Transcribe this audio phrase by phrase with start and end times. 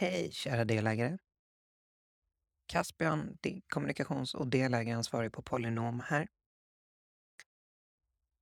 [0.00, 1.18] Hej kära delägare!
[2.66, 3.38] Caspian,
[3.68, 6.28] kommunikations och delägaransvarig på Polynom här.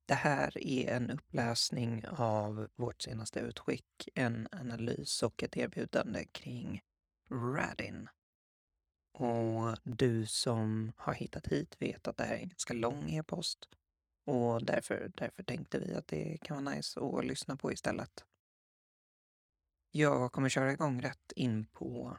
[0.07, 6.83] Det här är en uppläsning av vårt senaste utskick, en analys och ett erbjudande kring
[7.31, 8.09] Radin.
[9.13, 13.69] Och du som har hittat hit vet att det här är en ganska lång e-post
[14.25, 18.25] och därför, därför tänkte vi att det kan vara nice att lyssna på istället.
[19.97, 22.19] Jag kommer köra igång rätt in på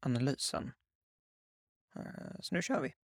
[0.00, 0.72] analysen.
[1.96, 2.94] Eh, så nu kör vi.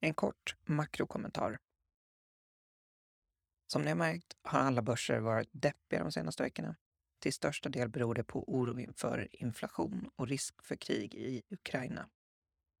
[0.00, 1.58] En kort makrokommentar.
[3.66, 6.76] Som ni har märkt har alla börser varit deppiga de senaste veckorna.
[7.18, 12.10] Till största del beror det på oro inför inflation och risk för krig i Ukraina.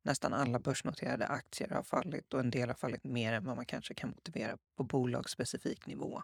[0.02, 3.66] Nästan alla börsnoterade aktier har fallit och en del har fallit mer än vad man
[3.66, 6.22] kanske kan motivera på bolagsspecifik nivå.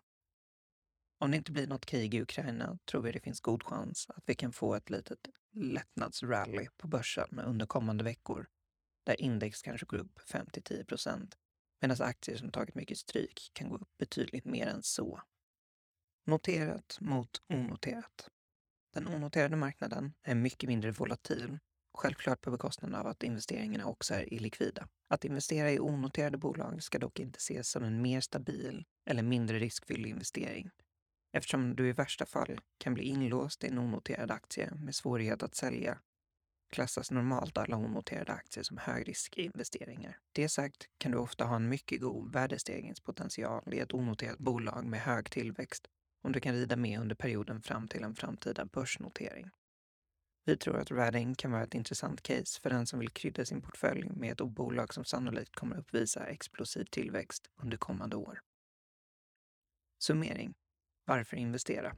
[1.19, 4.25] Om det inte blir något krig i Ukraina tror vi det finns god chans att
[4.27, 8.47] vi kan få ett litet lättnadsrally på börsen under kommande veckor
[9.05, 11.37] där index kanske går upp 5-10 procent
[11.81, 15.23] medan aktier som tagit mycket stryk kan gå upp betydligt mer än så.
[16.27, 18.29] Noterat mot onoterat.
[18.95, 21.59] Den onoterade marknaden är mycket mindre volatil,
[21.95, 24.89] självklart på bekostnad av att investeringarna också är illikvida.
[25.09, 29.59] Att investera i onoterade bolag ska dock inte ses som en mer stabil eller mindre
[29.59, 30.71] riskfylld investering
[31.37, 35.55] eftersom du i värsta fall kan bli inlåst i en onoterad aktie med svårighet att
[35.55, 35.99] sälja
[36.71, 40.19] klassas normalt alla onoterade aktier som högriskinvesteringar.
[40.33, 45.01] Det sagt kan du ofta ha en mycket god värdestegringspotential i ett onoterat bolag med
[45.01, 45.87] hög tillväxt
[46.23, 49.51] om du kan rida med under perioden fram till en framtida börsnotering.
[50.45, 53.63] Vi tror att Rading kan vara ett intressant case för den som vill krydda sin
[53.63, 58.41] portfölj med ett bolag som sannolikt kommer uppvisa explosiv tillväxt under kommande år.
[59.99, 60.55] Summering.
[61.09, 61.97] Varför investera?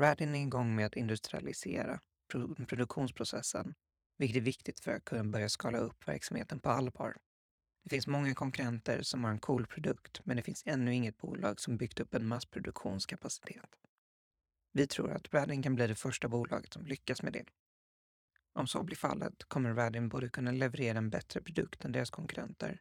[0.00, 2.00] Radin är igång med att industrialisera
[2.68, 3.74] produktionsprocessen,
[4.18, 7.16] vilket är viktigt för att kunna börja skala upp verksamheten på allvar.
[7.82, 11.60] Det finns många konkurrenter som har en cool produkt, men det finns ännu inget bolag
[11.60, 13.80] som byggt upp en massproduktionskapacitet.
[14.72, 17.44] Vi tror att Radin kan bli det första bolaget som lyckas med det.
[18.52, 22.80] Om så blir fallet kommer Radin både kunna leverera en bättre produkt än deras konkurrenter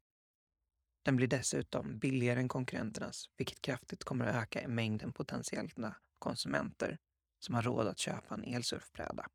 [1.03, 6.97] den blir dessutom billigare än konkurrenternas, vilket kraftigt kommer att öka mängden potentiella konsumenter
[7.39, 9.27] som har råd att köpa en elsurfbräda.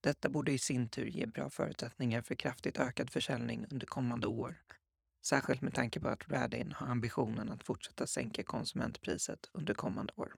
[0.00, 4.62] Detta borde i sin tur ge bra förutsättningar för kraftigt ökad försäljning under kommande år,
[5.26, 10.34] särskilt med tanke på att Radin har ambitionen att fortsätta sänka konsumentpriset under kommande år.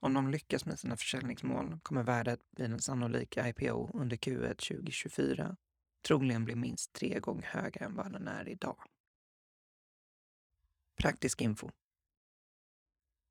[0.00, 5.56] Om de lyckas med sina försäljningsmål kommer värdet vid en sannolik IPO under Q1 2024
[6.02, 8.76] troligen bli minst tre gånger högre än vad den är idag.
[10.96, 11.70] Praktisk info.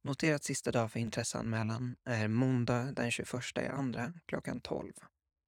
[0.04, 4.94] Noterat sista dag för intresseanmälan är måndag den 21 i andra klockan 12.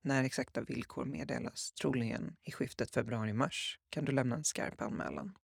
[0.04, 5.38] När exakta villkor meddelas, troligen i skiftet februari-mars, kan du lämna en skarp anmälan.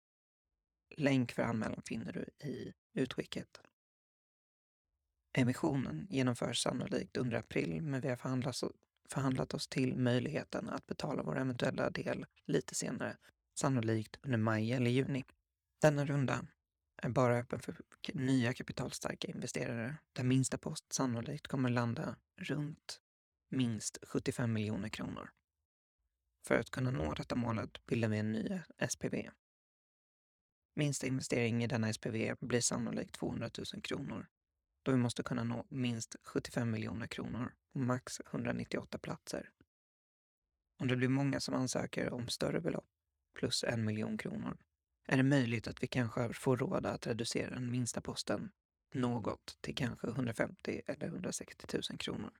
[0.96, 3.60] Länk för anmälan finner du i utskicket.
[5.32, 8.56] Emissionen genomförs sannolikt under april, men vi har förhandlat,
[9.10, 13.16] förhandlat oss till möjligheten att betala vår eventuella del lite senare,
[13.54, 15.24] sannolikt under maj eller juni.
[15.80, 16.46] Denna runda
[17.02, 17.76] är bara öppen för
[18.14, 23.00] nya kapitalstarka investerare där minsta post sannolikt kommer landa runt
[23.50, 25.30] minst 75 miljoner kronor.
[26.46, 29.30] För att kunna nå detta målet bildar vi en ny SPV.
[30.74, 34.26] Minsta investering i denna SPV blir sannolikt 200 000 kronor
[34.82, 39.50] då vi måste kunna nå minst 75 miljoner kronor och max 198 platser.
[40.80, 42.88] Om det blir många som ansöker om större belopp,
[43.38, 44.56] plus en miljon kronor,
[45.08, 48.50] är det möjligt att vi kanske får råd att reducera den minsta posten
[48.94, 52.30] något till kanske 150 eller 160 000 kronor.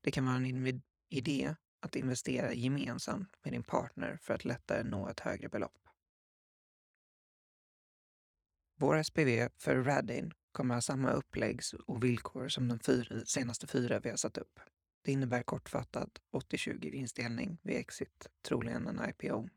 [0.00, 5.08] Det kan vara en idé att investera gemensamt med din partner för att lättare nå
[5.08, 5.88] ett högre belopp.
[8.76, 14.00] Vår SPV för Radin kommer ha samma uppläggs och villkor som de fyra, senaste fyra
[14.00, 14.60] vi har satt upp.
[15.02, 19.48] Det innebär kortfattat 80-20 vinstdelning vid exit, troligen en IPO.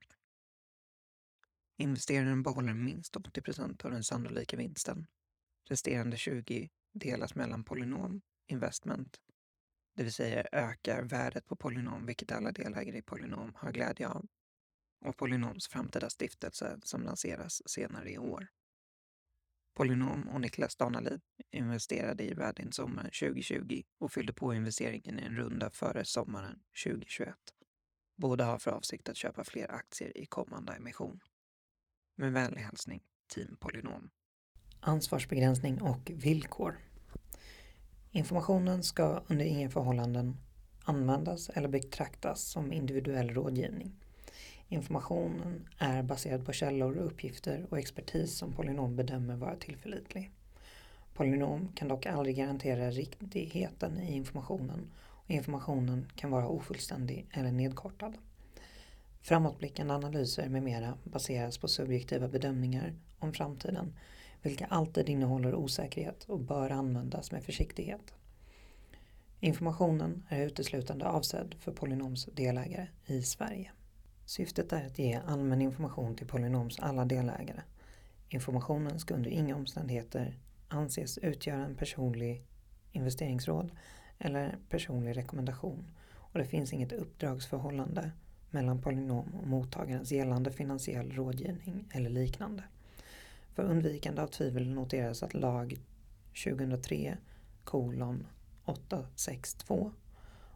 [1.80, 5.08] Investeraren behåller minst 80 procent av den sannolika vinsten.
[5.70, 9.18] Resterande 20 delas mellan Polynom Investment,
[9.96, 14.28] det vill säga ökar värdet på Polynom, vilket alla delägare i Polynom har glädje av,
[15.06, 18.48] och Polynoms framtida stiftelse som lanseras senare i år.
[19.74, 21.22] Polynom och Niklas Danalid
[21.52, 27.36] investerade i Radin sommaren 2020 och fyllde på investeringen i en runda före sommaren 2021.
[28.16, 31.20] Båda har för avsikt att köpa fler aktier i kommande emission.
[32.19, 34.10] Med vänlig hälsning Team Polynom.
[34.80, 36.78] Ansvarsbegränsning och villkor.
[38.12, 40.38] Informationen ska under inga förhållanden
[40.84, 43.92] användas eller betraktas som individuell rådgivning.
[44.68, 50.31] Informationen är baserad på källor, uppgifter och expertis som Polynom bedömer vara tillförlitlig.
[51.14, 58.18] Polynom kan dock aldrig garantera riktigheten i informationen och informationen kan vara ofullständig eller nedkortad.
[59.22, 63.94] Framåtblickande analyser med mera baseras på subjektiva bedömningar om framtiden
[64.42, 68.14] vilka alltid innehåller osäkerhet och bör användas med försiktighet.
[69.40, 73.72] Informationen är uteslutande avsedd för Polynoms delägare i Sverige.
[74.25, 77.62] Syftet är att ge allmän information till Polynoms alla delägare.
[78.30, 80.38] Informationen ska under inga omständigheter
[80.68, 82.44] anses utgöra en personlig
[82.92, 83.72] investeringsråd
[84.19, 88.12] eller personlig rekommendation och det finns inget uppdragsförhållande
[88.57, 92.63] mellan Polynom och mottagarens gällande finansiell rådgivning eller liknande.
[93.54, 95.80] För undvikande av tvivel noteras att lag
[96.44, 97.18] 2003
[97.63, 98.27] kolon
[98.65, 99.92] 862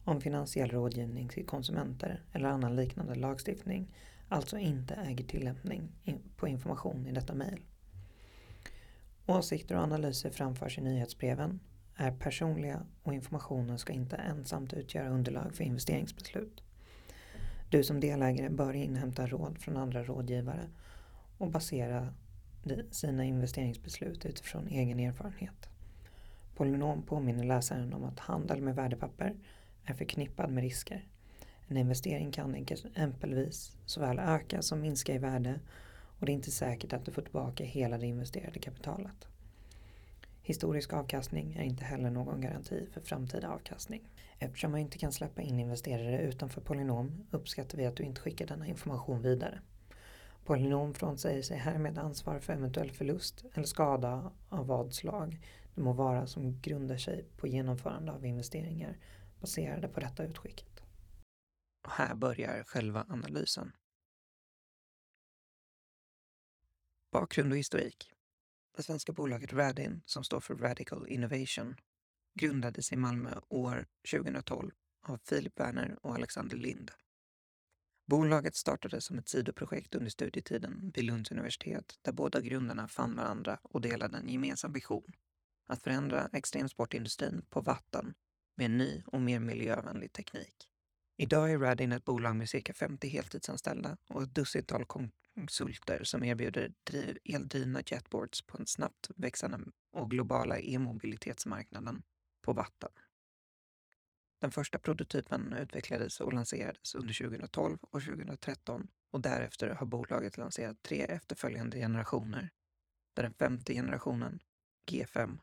[0.03, 3.95] om finansiell rådgivning till konsumenter eller annan liknande lagstiftning
[4.30, 5.92] alltså inte äger tillämpning
[6.36, 7.62] på information i detta mejl.
[9.27, 11.59] Åsikter och analyser framförs i nyhetsbreven,
[11.95, 16.63] är personliga och informationen ska inte ensamt utgöra underlag för investeringsbeslut.
[17.72, 20.70] Du som delägare bör inhämta råd från andra rådgivare
[21.38, 22.14] och basera
[22.92, 25.70] sina investeringsbeslut utifrån egen erfarenhet.
[26.56, 29.36] Polynom påminner läsaren om att handel med värdepapper
[29.86, 31.08] är förknippad med risker.
[31.68, 35.60] En investering kan exempelvis såväl öka som minska i värde
[36.20, 39.28] och det är inte säkert att du får tillbaka hela det investerade kapitalet.
[40.44, 44.10] Historisk avkastning är inte heller någon garanti för framtida avkastning.
[44.40, 48.48] Eftersom man inte kan släppa in investerare utanför Polynom uppskattar vi att du inte skickar
[48.48, 49.62] denna information vidare.
[50.46, 55.40] Polynom frånsäger sig härmed ansvar för eventuell förlust eller skada av vad slag
[55.76, 58.98] det må vara som grundar sig på genomförande av investeringar
[59.40, 60.82] baserade på detta utskicket.
[61.84, 63.72] Och här börjar själva analysen.
[67.12, 68.12] Bakgrund och historik.
[68.78, 71.76] Det svenska bolaget Radin, som står för Radical Innovation,
[72.40, 74.72] grundades i Malmö år 2012
[75.08, 76.92] av Filip Werner och Alexander Lind.
[78.08, 83.60] Bolaget startade som ett sidoprojekt under studietiden vid Lunds universitet där båda grundarna fann varandra
[83.64, 85.12] och delade en gemensam vision.
[85.68, 88.14] Att förändra extremsportindustrin på vatten
[88.56, 90.68] med en ny och mer miljövänlig teknik.
[91.18, 94.86] Idag är Radin ett bolag med cirka 50 heltidsanställda och ett dussintal
[95.36, 96.74] konsulter som erbjuder
[97.24, 99.60] eldrivna jetboards på en snabbt växande
[99.92, 102.04] och globala e-mobilitetsmarknaden
[102.42, 102.89] på vatten.
[104.42, 110.83] Den första prototypen utvecklades och lanserades under 2012 och 2013 och därefter har bolaget lanserat
[110.83, 112.50] tre efterföljande generationer
[113.13, 114.39] där den femte generationen,
[114.92, 115.39] G5,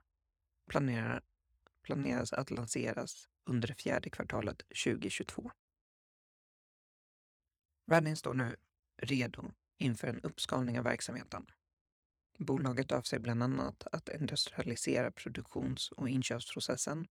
[0.71, 1.23] planerar,
[1.83, 5.51] planeras att lanseras under det fjärde kvartalet 2022.
[7.91, 8.57] Radin står nu
[9.03, 11.47] redo inför en uppskalning av verksamheten.
[12.39, 17.07] Bolaget avser bland annat att industrialisera produktions och inköpsprocessen,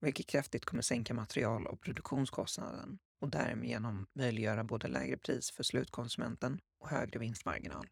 [0.00, 6.60] vilket kraftigt kommer sänka material och produktionskostnaden och därigenom möjliggöra både lägre pris för slutkonsumenten
[6.78, 7.88] och högre vinstmarginal.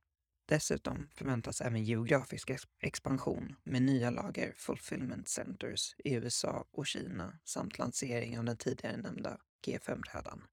[0.47, 2.50] Dessutom förväntas även geografisk
[2.81, 8.96] expansion med nya lager fulfillment centers i USA och Kina samt lansering av den tidigare
[8.96, 10.46] nämnda G5-brädan.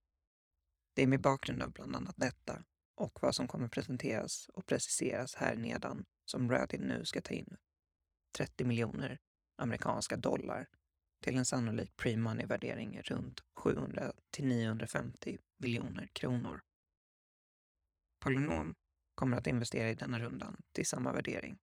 [0.93, 2.63] Det är med bakgrund av bland annat detta
[2.99, 7.57] och vad som kommer presenteras och preciseras här nedan som Radin nu ska ta in
[8.37, 9.19] 30 miljoner
[9.57, 10.67] amerikanska dollar
[11.23, 16.61] till en sannolik pre-money-värdering runt 700 till 950 miljoner kronor.
[18.19, 18.75] Polynom
[19.15, 21.59] kommer att investera i denna rundan till samma värdering.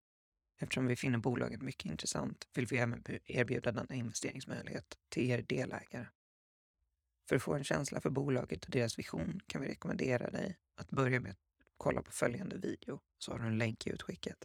[0.60, 6.08] Eftersom vi finner bolaget mycket intressant vill vi även erbjuda denna investeringsmöjlighet till er delägare.
[7.28, 10.90] För att få en känsla för bolaget och deras vision kan vi rekommendera dig att
[10.90, 11.38] börja med att
[11.76, 14.44] kolla på följande video, så har du en länk i utskicket.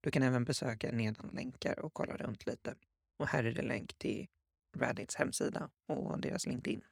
[0.00, 2.74] Du kan även besöka nedan länkar och kolla runt lite.
[3.16, 4.28] Och här är det länk till
[4.76, 6.84] Radits hemsida och deras LinkedIn.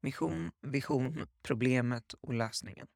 [0.00, 2.86] Mission, vision, problemet och lösningen.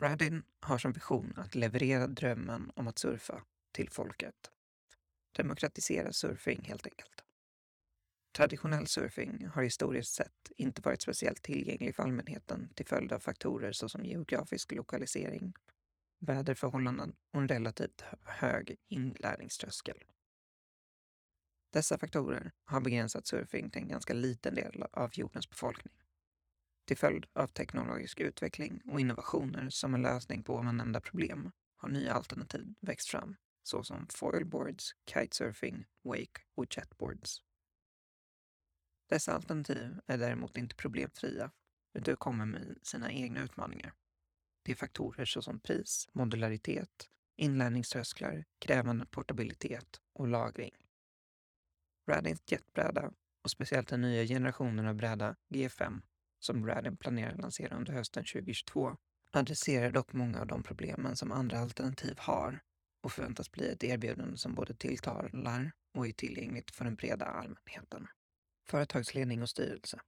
[0.00, 4.50] Radin har som vision att leverera drömmen om att surfa till folket.
[5.32, 7.25] Demokratisera surfing helt enkelt.
[8.36, 13.72] Traditionell surfing har historiskt sett inte varit speciellt tillgänglig för allmänheten till följd av faktorer
[13.72, 15.54] såsom geografisk lokalisering,
[16.18, 19.96] väderförhållanden och en relativt hög inlärningströskel.
[21.72, 25.94] Dessa faktorer har begränsat surfing till en ganska liten del av jordens befolkning.
[26.86, 31.88] Till följd av teknologisk utveckling och innovationer som en lösning på ovan nämnda problem har
[31.88, 37.45] nya alternativ växt fram, såsom foilboards, kitesurfing, wake och jetboards.
[39.08, 41.50] Dessa alternativ är däremot inte problemfria
[41.94, 43.92] utan kommer med sina egna utmaningar.
[44.62, 50.74] Det är faktorer såsom pris, modularitet, inlärningströsklar, krävande portabilitet och lagring.
[52.10, 53.12] Radins jetbräda
[53.44, 56.02] och speciellt den nya generationen av bräda G5
[56.38, 58.96] som Radin planerar att lansera under hösten 2022
[59.30, 62.62] adresserar dock många av de problemen som andra alternativ har
[63.02, 68.06] och förväntas bli ett erbjudande som både tilltalar och är tillgängligt för den breda allmänheten.
[68.70, 70.00] Företagsledning och styrelse.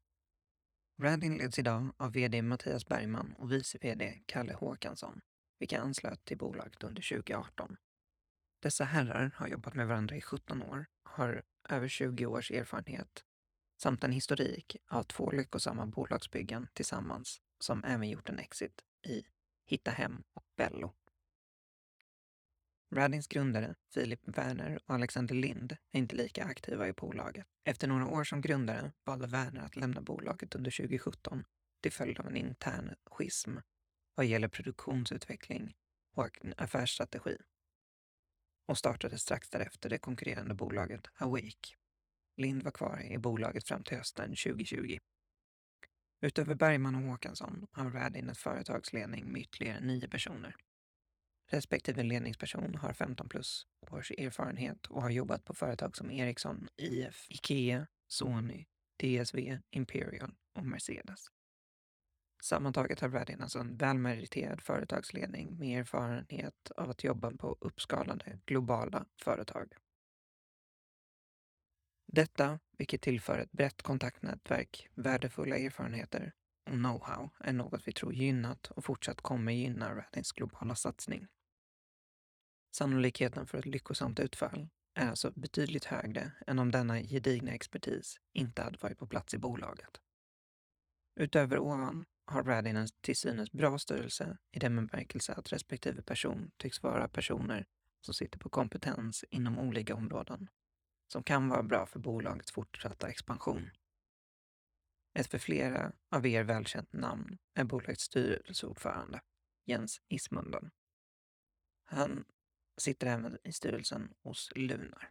[1.02, 5.20] Radin leds idag av VD Mattias Bergman och vice VD Kalle Håkansson,
[5.58, 7.76] vilka anslöt till bolaget under 2018.
[8.62, 13.24] Dessa herrar har jobbat med varandra i 17 år, har över 20 års erfarenhet
[13.82, 19.26] samt en historik av två lyckosamma bolagsbyggen tillsammans som även gjort en exit i
[19.66, 20.94] Hitta Hem och Bello.
[22.94, 27.46] Radins grundare, Filip Werner och Alexander Lind, är inte lika aktiva i bolaget.
[27.64, 31.44] Efter några år som grundare valde Werner att lämna bolaget under 2017
[31.82, 33.56] till följd av en intern schism
[34.14, 35.74] vad gäller produktionsutveckling
[36.14, 37.36] och affärsstrategi
[38.68, 41.76] och startade strax därefter det konkurrerande bolaget Awake.
[42.36, 44.98] Lind var kvar i bolaget fram till hösten 2020.
[46.20, 50.56] Utöver Bergman och Håkansson har Radin ett företagsledning med ytterligare nio personer.
[51.50, 57.26] Respektive ledningsperson har 15 plus års erfarenhet och har jobbat på företag som Ericsson, IF,
[57.30, 61.26] Ikea, Sony, DSV, Imperial och Mercedes.
[62.42, 69.06] Sammantaget har Radin alltså en välmeriterad företagsledning med erfarenhet av att jobba på uppskalade globala
[69.22, 69.72] företag.
[72.06, 76.32] Detta, vilket tillför ett brett kontaktnätverk, värdefulla erfarenheter
[76.66, 81.26] och know-how, är något vi tror gynnat och fortsatt kommer gynna Radins globala satsning.
[82.70, 88.62] Sannolikheten för ett lyckosamt utfall är alltså betydligt högre än om denna gedigna expertis inte
[88.62, 90.00] hade varit på plats i bolaget.
[91.16, 96.50] Utöver ovan har Radin en till synes bra styrelse i den bemärkelse att respektive person
[96.56, 97.66] tycks vara personer
[98.00, 100.48] som sitter på kompetens inom olika områden
[101.12, 103.70] som kan vara bra för bolagets fortsatta expansion.
[105.14, 109.20] Ett för flera av er välkänt namn är bolagets styrelseordförande,
[109.64, 110.70] Jens Ismunden.
[111.84, 112.24] Han
[112.78, 115.10] sitter även i styrelsen hos Lunar.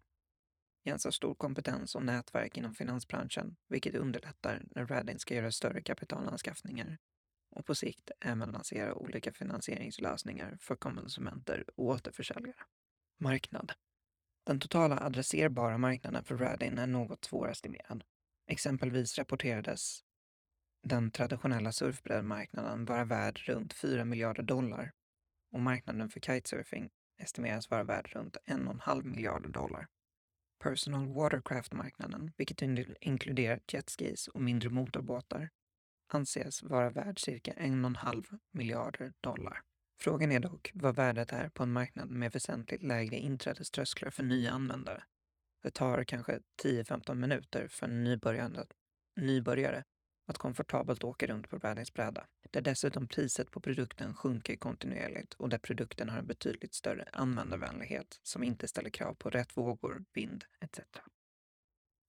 [0.84, 5.52] Jens har alltså stor kompetens och nätverk inom finansbranschen, vilket underlättar när Radin ska göra
[5.52, 6.98] större kapitalanskaffningar
[7.50, 12.64] och på sikt även lansera olika finansieringslösningar för konsumenter och återförsäljare.
[13.20, 13.72] Marknad.
[14.46, 18.04] Den totala adresserbara marknaden för Radin är något svårestimerad.
[18.48, 20.04] Exempelvis rapporterades
[20.84, 24.94] den traditionella surfbrädmarknaden vara värd runt 4 miljarder dollar
[25.52, 29.88] och marknaden för kitesurfing estimeras vara värd runt 1,5 miljarder dollar.
[30.60, 32.62] Personal Watercraft-marknaden, vilket
[33.02, 35.50] inkluderar jetskis och mindre motorbåtar,
[36.14, 39.62] anses vara värd cirka 1,5 miljarder dollar.
[40.00, 44.52] Frågan är dock vad värdet är på en marknad med väsentligt lägre inträdeströsklar för nya
[44.52, 45.04] användare.
[45.64, 48.66] Det tar kanske 10-15 minuter för en nybörjare,
[49.16, 49.84] nybörjare
[50.28, 52.28] att komfortabelt åka runt på världens bräda.
[52.52, 58.20] Där dessutom priset på produkten sjunker kontinuerligt och där produkten har en betydligt större användarvänlighet
[58.24, 60.80] som inte ställer krav på rätt vågor, vind etc.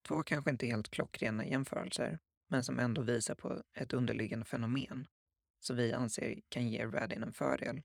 [0.08, 5.06] Två kanske inte helt klockrena jämförelser, men som ändå visar på ett underliggande fenomen
[5.60, 7.82] som vi anser kan ge Radin en fördel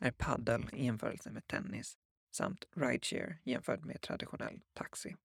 [0.00, 1.98] är paddel i jämförelse med tennis
[2.36, 5.16] samt rideshare jämfört med traditionell taxi.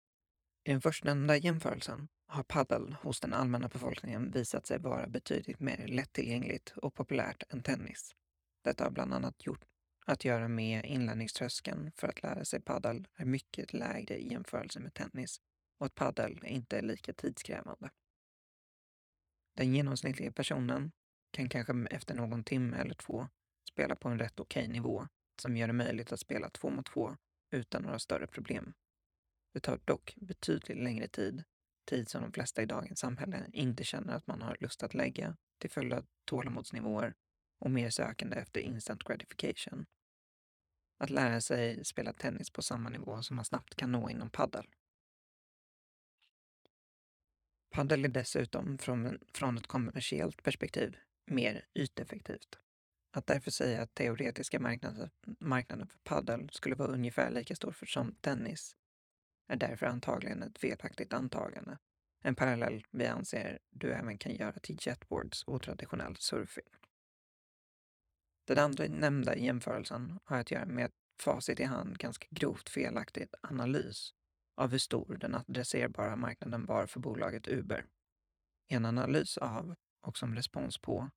[0.64, 5.86] I den förstnämnda jämförelsen har paddel hos den allmänna befolkningen visat sig vara betydligt mer
[5.88, 8.14] lättillgängligt och populärt än tennis.
[8.64, 9.64] Detta har bland annat gjort
[10.06, 14.94] att göra med inlärningströskeln för att lära sig paddel är mycket lägre i jämförelse med
[14.94, 15.40] tennis
[15.78, 17.90] och att paddel inte är lika tidskrävande.
[19.56, 20.92] Den genomsnittliga personen
[21.30, 23.28] kan kanske efter någon timme eller två
[23.70, 25.08] spela på en rätt okej nivå
[25.42, 27.16] som gör det möjligt att spela två mot två
[27.50, 28.74] utan några större problem.
[29.52, 31.44] Det tar dock betydligt längre tid,
[31.84, 35.36] tid som de flesta i dagens samhälle inte känner att man har lust att lägga
[35.58, 37.14] till följd av tålamodsnivåer
[37.58, 39.86] och mer sökande efter instant gratification.
[40.98, 44.66] Att lära sig spela tennis på samma nivå som man snabbt kan nå inom paddel.
[47.70, 52.58] Paddel är dessutom från, från ett kommersiellt perspektiv mer yteffektivt.
[53.12, 57.86] Att därför säga att teoretiska marknaden, marknaden för paddel skulle vara ungefär lika stor för
[57.86, 58.76] som tennis
[59.50, 61.78] är därför antagligen ett felaktigt antagande.
[62.22, 66.68] En parallell vi anser du även kan göra till jetboards och traditionell surfing.
[68.46, 70.90] Den andra nämnda jämförelsen har att göra med
[71.20, 74.14] facit i hand ganska grovt felaktigt analys
[74.56, 77.86] av hur stor den adresserbara marknaden var för bolaget Uber.
[78.68, 81.10] En analys av, och som respons på,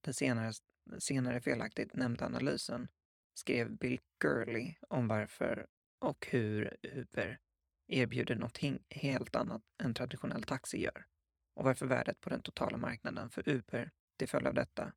[0.00, 0.52] den senare,
[0.98, 2.88] senare felaktigt nämnda analysen
[3.34, 5.66] skrev Bill Gurley om varför
[5.98, 7.40] och hur Uber
[7.86, 8.58] erbjuder något
[8.90, 11.06] helt annat än traditionell taxi gör
[11.54, 14.92] och varför värdet på den totala marknaden för Uber till följd av detta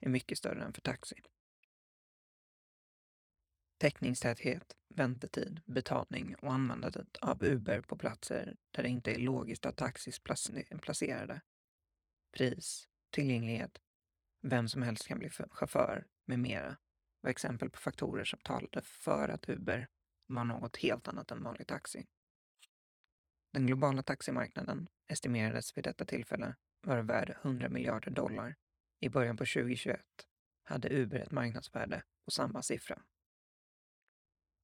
[0.00, 1.16] är mycket större än för taxi.
[3.78, 9.76] Täckningstäthet, väntetid, betalning och användandet av Uber på platser där det inte är logiskt att
[9.76, 10.20] taxis
[10.80, 11.40] placerade.
[12.32, 13.78] Pris, tillgänglighet,
[14.42, 16.76] vem som helst kan bli chaufför med mera
[17.20, 19.88] var exempel på faktorer som talade för att Uber
[20.26, 22.06] var något helt annat än vanlig taxi.
[23.52, 28.56] Den globala taximarknaden estimerades vid detta tillfälle vara värd 100 miljarder dollar.
[29.00, 30.00] I början på 2021
[30.64, 33.02] hade Uber ett marknadsvärde på samma siffra.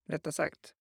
[0.04, 0.74] Rättare detta sagt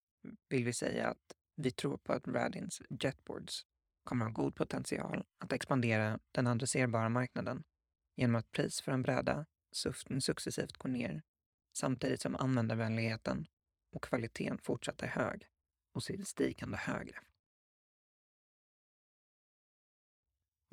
[0.49, 3.65] vill vi säga att vi tror på att Radins Jetboards
[4.03, 7.63] kommer ha god potential att expandera den adresserbara marknaden
[8.15, 9.45] genom att pris för en bräda
[10.19, 11.23] successivt går ner
[11.77, 13.47] samtidigt som användarvänligheten
[13.91, 15.47] och kvaliteten fortsatt är hög
[15.93, 17.19] och ser stigande högre.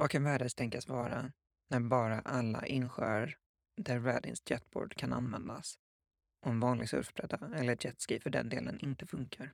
[0.01, 1.33] Vad kan värdet tänkas vara
[1.69, 3.39] när bara alla insjöar
[3.77, 5.79] där Radins jetboard kan användas
[6.41, 9.53] och en vanlig surfbräda eller jetski för den delen inte funkar?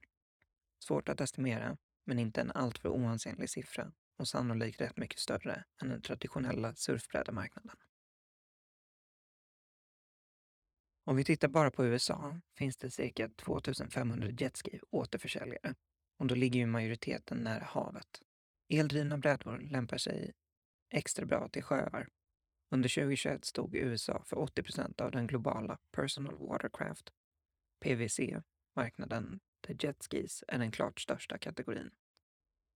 [0.85, 5.89] Svårt att estimera, men inte en alltför oansenlig siffra och sannolikt rätt mycket större än
[5.89, 7.77] den traditionella surfbrädemarknaden.
[11.05, 15.75] Om vi tittar bara på USA finns det cirka 2500 jetski återförsäljare
[16.19, 18.21] och då ligger ju majoriteten nära havet.
[18.69, 20.33] Eldrivna brädor lämpar sig
[20.91, 22.09] extra bra till sjöar.
[22.71, 27.13] Under 2021 stod USA för 80 procent av den globala Personal Watercraft,
[27.81, 31.91] PVC-marknaden där jetskis är den klart största kategorin.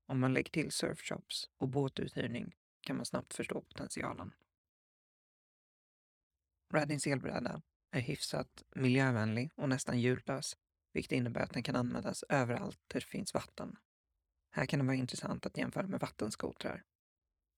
[0.06, 4.34] Om man lägger till surfshops och båtuthyrning kan man snabbt förstå potentialen.
[6.72, 10.56] Radins elbräda är hyfsat miljövänlig och nästan ljudlös,
[10.92, 13.76] vilket innebär att den kan användas överallt där det finns vatten.
[14.58, 16.84] Här kan det vara intressant att jämföra med vattenskotrar.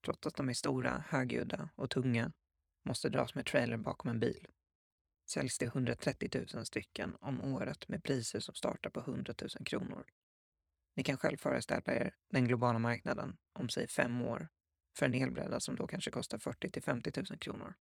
[0.04, 2.32] Trots att de är stora, högljudda och tunga
[2.84, 4.46] måste dras med trailer bakom en bil.
[5.30, 10.04] Säljs det 130 000 stycken om året med priser som startar på 100 000 kronor.
[10.96, 14.48] Ni kan själv föreställa er den globala marknaden om säg fem år
[14.98, 17.74] för en elbräda som då kanske kostar 40 till 50 000 kronor.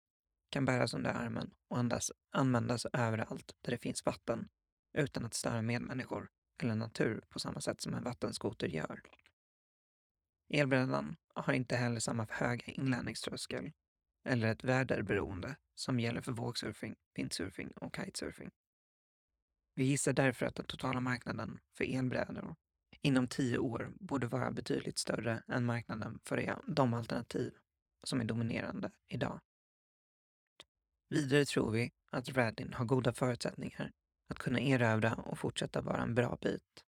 [0.49, 4.49] Kan bäras under armen och andas, användas överallt där det finns vatten
[4.93, 6.29] utan att störa medmänniskor
[6.63, 9.01] eller natur på samma sätt som en vattenskoter gör.
[10.53, 13.71] Elbrädan har inte heller samma höga inlärningströskel
[14.25, 18.51] eller ett väderberoende som gäller för vågsurfing, vindsurfing och kitesurfing.
[19.75, 22.55] Vi gissar därför att den totala marknaden för elbrädor
[23.01, 27.53] inom tio år borde vara betydligt större än marknaden för de alternativ
[28.03, 29.39] som är dominerande idag.
[31.09, 33.91] Vidare tror vi att Radin har goda förutsättningar
[34.29, 36.83] att kunna erövra och fortsätta vara en bra bit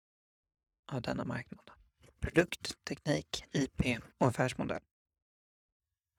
[0.93, 1.71] av denna marknad.
[2.21, 4.83] Produkt, teknik, IP och affärsmodell.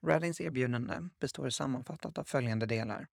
[0.06, 3.08] Radins erbjudande består sammanfattat av följande delar.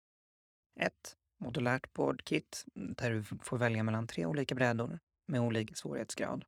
[0.81, 1.17] 1.
[1.39, 6.45] Modulärt boardkit där du får välja mellan tre olika brädor med olika svårighetsgrad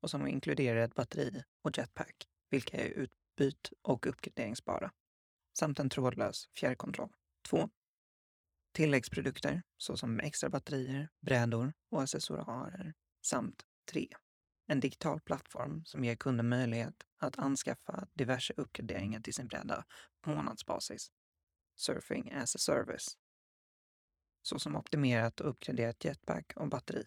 [0.00, 4.92] och som inkluderar ett batteri och jetpack, vilka är utbyt och uppgraderingsbara,
[5.58, 7.12] samt en trådlös fjärrkontroll.
[7.48, 7.68] 2.
[8.74, 12.94] Tilläggsprodukter såsom extra batterier, brädor och accessoarer
[13.26, 14.08] samt 3.
[14.66, 19.84] En digital plattform som ger kunden möjlighet att anskaffa diverse uppgraderingar till sin bräda
[20.20, 21.12] på månadsbasis.
[21.76, 23.18] Surfing as a service.
[24.42, 27.04] Såsom optimerat och uppgraderat jetpack och batteri.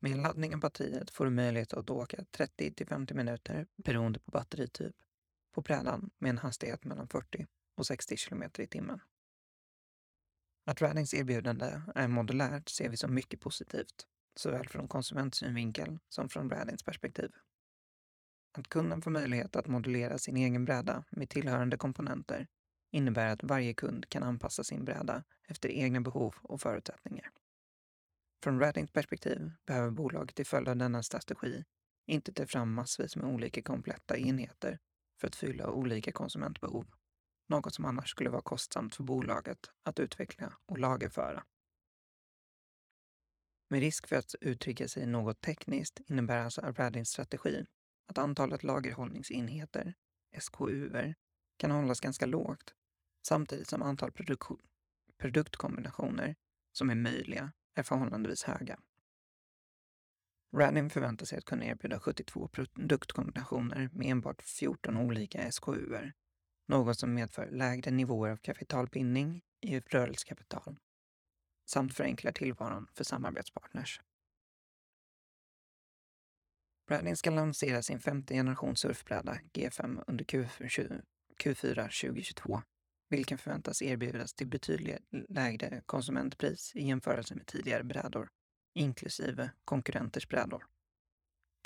[0.00, 4.30] Med laddning av batteriet får du möjlighet att åka 30 till 50 minuter beroende på
[4.30, 4.96] batterityp
[5.52, 7.46] på brädan med en hastighet mellan 40
[7.76, 9.00] och 60 km i timmen.
[10.68, 16.50] Att Radings erbjudande är modulärt ser vi som mycket positivt, såväl från konsumentsynvinkel som från
[16.50, 17.30] Radings perspektiv.
[18.58, 22.46] Att kunden får möjlighet att modulera sin egen bräda med tillhörande komponenter
[22.90, 27.30] innebär att varje kund kan anpassa sin bräda efter egna behov och förutsättningar.
[28.42, 31.64] Från Radings perspektiv behöver bolaget till följd av denna strategi
[32.06, 34.78] inte ta fram massvis med olika kompletta enheter
[35.20, 36.86] för att fylla olika konsumentbehov
[37.48, 41.44] något som annars skulle vara kostsamt för bolaget att utveckla och lagerföra.
[43.68, 47.66] Med risk för att uttrycka sig något tekniskt innebär alltså Arvadins strategi
[48.06, 49.94] att antalet lagerhållningsenheter,
[50.38, 51.14] SKUer,
[51.56, 52.74] kan hållas ganska lågt
[53.26, 54.12] samtidigt som antal
[55.18, 56.36] produktkombinationer
[56.72, 58.78] som är möjliga är förhållandevis höga.
[60.56, 66.14] Radin förväntar sig att kunna erbjuda 72 produktkombinationer med enbart 14 olika SKUer,
[66.66, 70.76] något som medför lägre nivåer av kapitalbindning i rörelsekapital
[71.66, 74.00] samt förenklar tillvaron för samarbetspartners.
[76.86, 81.02] Bradding ska lansera sin femte generation surfbräda G5 under Q4
[81.38, 82.62] 2022,
[83.08, 88.28] vilken förväntas erbjudas till betydligt lägre konsumentpris i jämförelse med tidigare brädor,
[88.74, 90.66] inklusive konkurrenters brädor.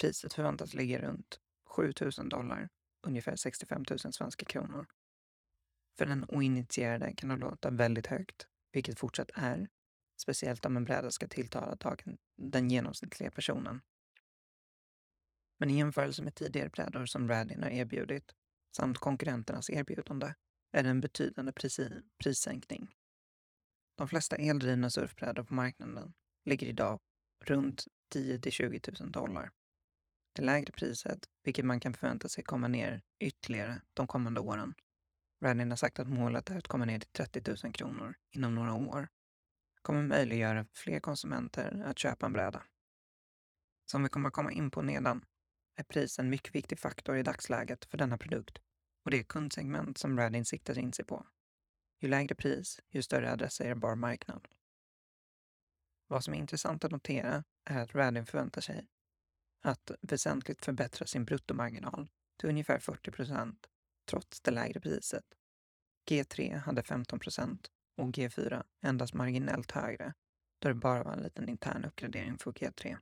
[0.00, 2.68] Priset förväntas ligga runt 7 000 dollar,
[3.02, 4.86] ungefär 65 000 svenska kronor.
[5.98, 9.68] För den oinitierade kan det låta väldigt högt, vilket fortsatt är,
[10.22, 13.80] speciellt om en bräda ska tilltala dagen, den genomsnittliga personen.
[15.58, 18.34] Men i jämförelse med tidigare brädor som Radin har erbjudit
[18.76, 20.34] samt konkurrenternas erbjudande
[20.72, 21.52] är det en betydande
[22.22, 22.94] prissänkning.
[23.96, 26.12] De flesta eldrivna surfbrädor på marknaden
[26.44, 27.00] ligger idag
[27.44, 29.50] runt 10 20 000 dollar.
[30.32, 34.74] Det lägre priset, vilket man kan förvänta sig komma ner ytterligare de kommande åren.
[35.44, 38.74] Radin har sagt att målet är att komma ner till 30 000 kronor inom några
[38.74, 39.08] år.
[39.82, 42.62] kommer möjliggöra för fler konsumenter att köpa en bräda.
[43.84, 45.24] Som vi kommer komma in på nedan
[45.76, 48.58] är pris en mycket viktig faktor i dagsläget för denna produkt
[49.04, 51.26] och det kundsegment som Radin siktar in sig på.
[52.00, 54.48] Ju lägre pris, ju större adresserbar marknad.
[56.06, 58.86] Vad som är intressant att notera är att Radin förväntar sig
[59.60, 63.66] att väsentligt förbättra sin bruttomarginal till ungefär 40 procent
[64.10, 65.24] trots det lägre priset.
[66.10, 70.14] G3 hade 15 procent och G4 endast marginellt högre
[70.58, 72.98] då det bara var en liten intern uppgradering för G3.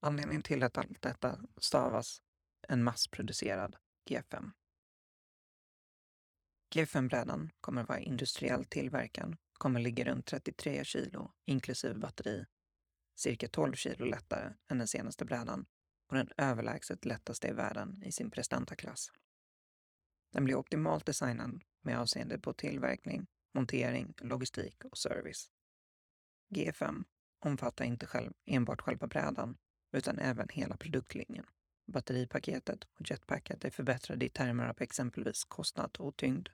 [0.00, 2.22] Anledningen till att allt detta stavas
[2.68, 3.76] en massproducerad
[4.10, 4.50] G5.
[6.74, 12.44] G5-brädan kommer att vara industriellt tillverkad, kommer ligga runt 33 kilo inklusive batteri,
[13.16, 15.66] cirka 12 kilo lättare än den senaste brädan
[16.08, 19.12] och den överlägset lättaste i världen i sin prestantaklass.
[20.32, 25.50] Den blir optimalt designad med avseende på tillverkning, montering, logistik och service.
[26.54, 27.04] G5
[27.38, 29.58] omfattar inte själv, enbart själva brädan
[29.92, 31.46] utan även hela produktlinjen.
[31.86, 36.48] Batteripaketet och jetpacket är förbättrade i termer av exempelvis kostnad och tyngd.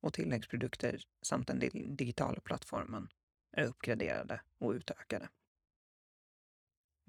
[0.00, 1.58] Och tilläggsprodukter samt den
[1.96, 3.08] digitala plattformen
[3.52, 5.28] är uppgraderade och utökade.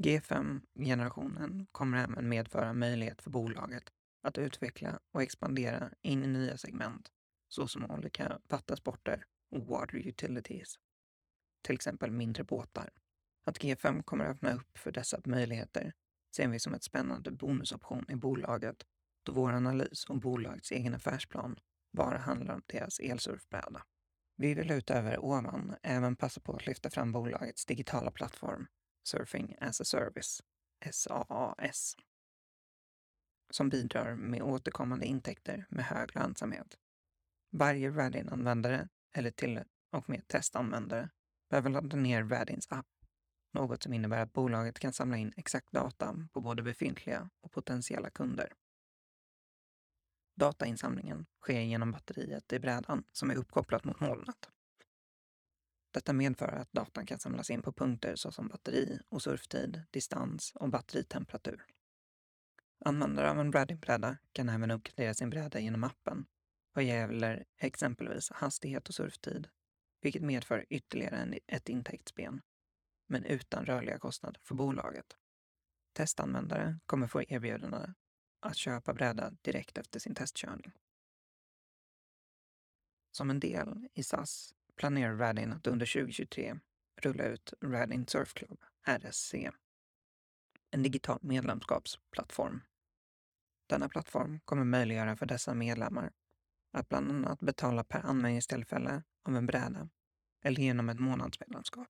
[0.03, 3.83] G5-generationen kommer även medföra möjlighet för bolaget
[4.21, 7.11] att utveckla och expandera in i nya segment
[7.47, 10.75] såsom olika vattensporter och water utilities.
[11.61, 12.89] Till exempel mindre båtar
[13.45, 15.93] att G5 kommer att öppna upp för dessa möjligheter
[16.35, 18.85] ser vi som ett spännande bonusoption i bolaget
[19.23, 21.59] då vår analys om bolagets egen affärsplan
[21.97, 23.83] bara handlar om deras elsurfbräda.
[24.37, 28.67] Vi vill utöver ovan även passa på att lyfta fram bolagets digitala plattform
[29.03, 30.43] Surfing as a Service,
[30.91, 31.95] SaaS,
[33.49, 36.77] som bidrar med återkommande intäkter med hög lönsamhet.
[37.51, 41.09] Varje Radin-användare, eller till och med testanvändare,
[41.49, 42.87] behöver ladda ner Radins app
[43.53, 48.09] något som innebär att bolaget kan samla in exakt data på både befintliga och potentiella
[48.09, 48.53] kunder.
[50.35, 54.49] Datainsamlingen sker genom batteriet i brädan som är uppkopplat mot molnet.
[55.99, 60.69] Detta medför att datan kan samlas in på punkter såsom batteri och surftid, distans och
[60.69, 61.65] batteritemperatur.
[62.85, 66.25] Användare av en Bradin-bräda kan även uppgradera sin bräda genom appen
[66.73, 69.47] vad gäller exempelvis hastighet och surftid,
[70.01, 72.41] vilket medför ytterligare ett intäktsben
[73.07, 75.17] men utan rörliga kostnader för bolaget.
[75.93, 77.93] Testanvändare kommer få erbjudande
[78.39, 80.71] att köpa bräda direkt efter sin testkörning.
[83.11, 86.59] Som en del i SAS planerar Radin att under 2023
[87.01, 89.51] rulla ut Radin Surf Club, RSC,
[90.71, 92.61] en digital medlemskapsplattform.
[93.67, 96.11] Denna plattform kommer möjliggöra för dessa medlemmar
[96.73, 99.89] att bland annat betala per användningstillfälle av en bräda
[100.43, 101.87] eller genom ett månadsmedlemskap.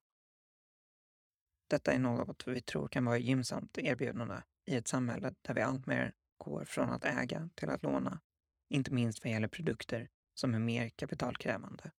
[1.68, 6.14] Detta är något vi tror kan vara gynnsamt erbjudande i ett samhälle där vi alltmer
[6.38, 8.20] går från att äga till att låna,
[8.68, 11.90] inte minst vad gäller produkter som är mer kapitalkrävande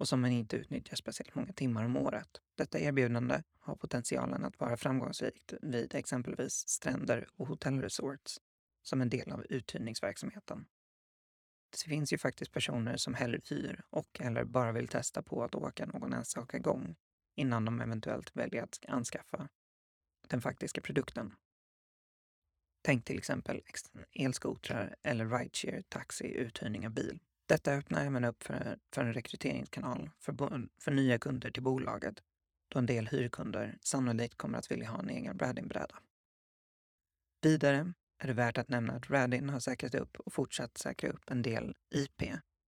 [0.00, 2.40] och som man inte utnyttjar speciellt många timmar om året.
[2.54, 8.40] Detta erbjudande har potentialen att vara framgångsrikt vid exempelvis stränder och hotellresorts
[8.82, 10.66] som en del av uthyrningsverksamheten.
[11.70, 15.54] Det finns ju faktiskt personer som hellre hyr och eller bara vill testa på att
[15.54, 16.96] åka någon enstaka gång
[17.34, 19.48] innan de eventuellt väljer att anskaffa
[20.28, 21.34] den faktiska produkten.
[22.82, 23.62] Tänk till exempel
[24.12, 27.20] elskotrar eller rideshare, taxi, uthyrning av bil.
[27.50, 30.36] Detta öppnar även upp för, för en rekryteringskanal för,
[30.80, 32.22] för nya kunder till bolaget
[32.68, 35.98] då en del hyrkunder sannolikt kommer att vilja ha en egen Radin-bräda.
[37.42, 41.30] Vidare är det värt att nämna att Radin har säkrat upp och fortsatt säkra upp
[41.30, 42.22] en del IP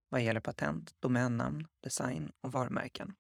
[0.09, 3.15] vad gäller patent, domännamn, design och varumärken.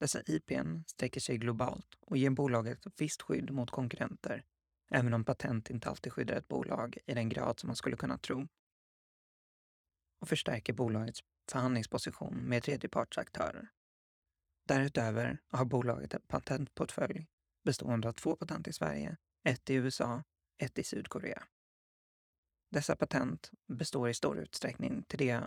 [0.00, 4.44] Dessa IPn sträcker sig globalt och ger bolaget ett visst skydd mot konkurrenter,
[4.90, 8.18] även om patent inte alltid skyddar ett bolag i den grad som man skulle kunna
[8.18, 8.48] tro.
[10.20, 13.68] Och förstärker bolagets förhandlingsposition med tredjepartsaktörer.
[14.68, 17.26] Därutöver har bolaget en patentportfölj
[17.64, 20.24] bestående av två patent i Sverige, ett i USA,
[20.58, 21.42] ett i Sydkorea.
[22.70, 25.42] Dessa patent består i stor utsträckning till det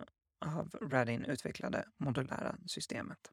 [0.45, 3.31] av Radin utvecklade modulära systemet.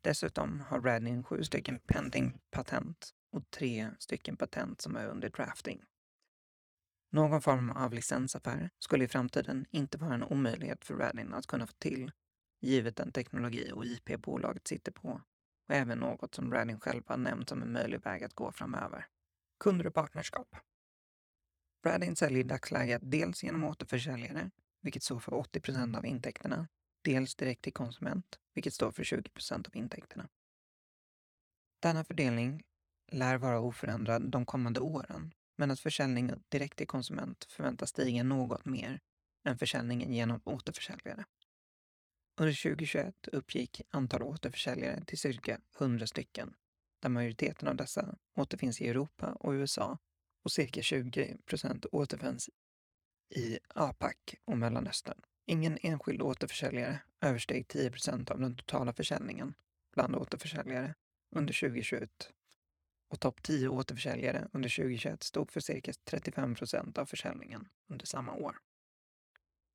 [0.00, 5.84] Dessutom har Radin sju stycken pending patent och tre stycken patent som är under drafting.
[7.12, 11.66] Någon form av licensaffär skulle i framtiden inte vara en omöjlighet för Radin att kunna
[11.66, 12.12] få till,
[12.60, 15.20] givet den teknologi och IP bolaget sitter på
[15.68, 19.06] och även något som Radin själv har nämnt som en möjlig väg att gå framöver.
[19.60, 20.56] Kunder och partnerskap.
[21.86, 26.68] Radin säljer i dagsläget dels genom återförsäljare, vilket står för 80 procent av intäkterna,
[27.04, 30.28] dels direkt till konsument, vilket står för 20 procent av intäkterna.
[31.82, 32.62] Denna fördelning
[33.12, 38.64] lär vara oförändrad de kommande åren, men att försäljningen direkt till konsument förväntas stiga något
[38.64, 39.00] mer
[39.44, 41.24] än försäljningen genom återförsäljare.
[42.40, 46.54] Under 2021 uppgick antal återförsäljare till cirka 100 stycken,
[47.02, 49.98] där majoriteten av dessa återfinns i Europa och USA
[50.44, 52.50] och cirka 20 procent återfinns
[53.34, 55.20] i APAC och Mellanöstern.
[55.46, 59.54] Ingen enskild återförsäljare översteg 10 procent av den totala försäljningen
[59.92, 60.94] bland återförsäljare
[61.30, 62.32] under 2021
[63.10, 68.34] och topp 10 återförsäljare under 2021 stod för cirka 35 procent av försäljningen under samma
[68.34, 68.58] år.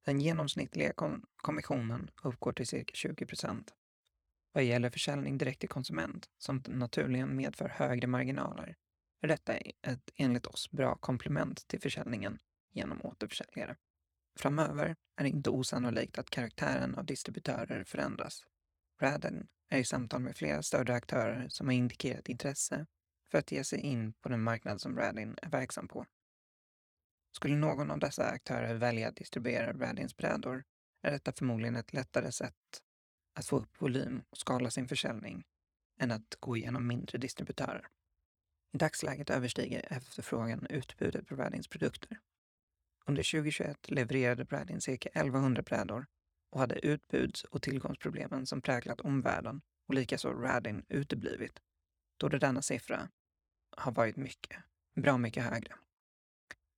[0.05, 0.93] Den genomsnittliga
[1.35, 3.73] kommissionen uppgår till cirka 20 procent.
[4.51, 8.75] Vad gäller försäljning direkt till konsument, som naturligen medför högre marginaler,
[9.21, 12.39] är detta ett enligt oss bra komplement till försäljningen
[12.71, 13.75] genom återförsäljare.
[14.39, 18.45] Framöver är det inte osannolikt att karaktären av distributörer förändras.
[19.01, 22.85] Radden är i samtal med flera större aktörer som har indikerat intresse
[23.35, 26.05] för att ge sig in på den marknad som Radin är verksam på.
[27.31, 30.63] Skulle någon av dessa aktörer välja att distribuera Radins brädor
[31.01, 32.81] är detta förmodligen ett lättare sätt
[33.33, 35.43] att få upp volym och skala sin försäljning
[35.99, 37.87] än att gå igenom mindre distributörer.
[38.73, 42.19] I dagsläget överstiger efterfrågan utbudet på Radins produkter.
[43.05, 46.05] Under 2021 levererade Radin cirka 1100 brädor
[46.51, 51.59] och hade utbuds och tillgångsproblemen som präglat omvärlden och likaså Radin uteblivit,
[52.17, 53.09] då det denna siffra
[53.77, 54.57] har varit mycket,
[54.95, 55.75] bra mycket högre.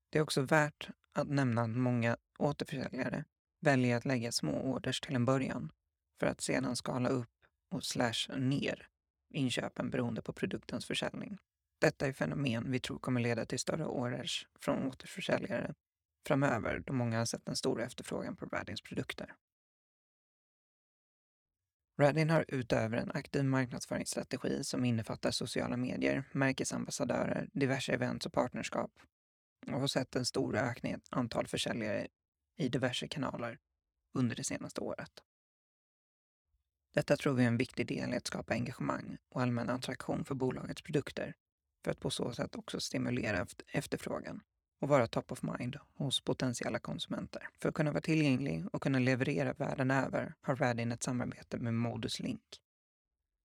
[0.10, 3.24] Det är också värt att nämna att många återförsäljare
[3.62, 5.72] väljer att lägga små orders till en början
[6.20, 7.30] för att sedan skala upp
[7.70, 8.88] och slash ner
[9.30, 11.38] inköpen beroende på produktens försäljning.
[11.80, 15.74] Detta är fenomen vi tror kommer leda till större orders från återförsäljare
[16.28, 19.36] framöver då många har sett en stor efterfrågan på Radins produkter.
[22.00, 28.92] Radin har utöver en aktiv marknadsföringsstrategi som innefattar sociala medier, märkesambassadörer, diverse events och partnerskap
[29.68, 32.08] och har sett en stor ökning i antal försäljare
[32.58, 33.60] i diverse kanaler
[34.14, 35.12] under det senaste året.
[36.94, 40.36] Detta tror vi är en viktig del i att skapa engagemang och allmän attraktion för
[40.36, 41.34] bolagets produkter
[41.84, 44.42] för att på så sätt också stimulera efterfrågan
[44.80, 47.50] och vara top of mind hos potentiella konsumenter.
[47.60, 51.74] För att kunna vara tillgänglig och kunna leverera världen över har Radin ett samarbete med
[51.74, 52.62] Modus Link.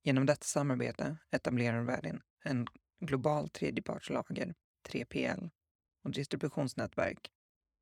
[0.03, 2.66] Genom detta samarbete etablerar Radin en
[3.01, 4.55] global tredjepartslager,
[4.88, 5.51] 3PL,
[6.05, 7.31] och distributionsnätverk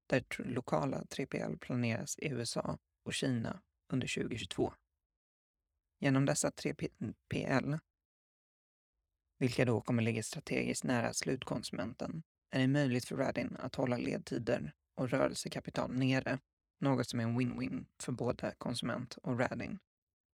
[0.06, 4.74] där lokala 3PL planeras i USA och Kina under 2022.
[5.98, 7.78] Genom dessa 3PL,
[9.38, 14.72] vilka då kommer ligga strategiskt nära slutkonsumenten, är det möjligt för Radin att hålla ledtider
[14.94, 16.38] och rörelsekapital nere,
[16.78, 19.78] något som är en win-win för både konsument och Radin.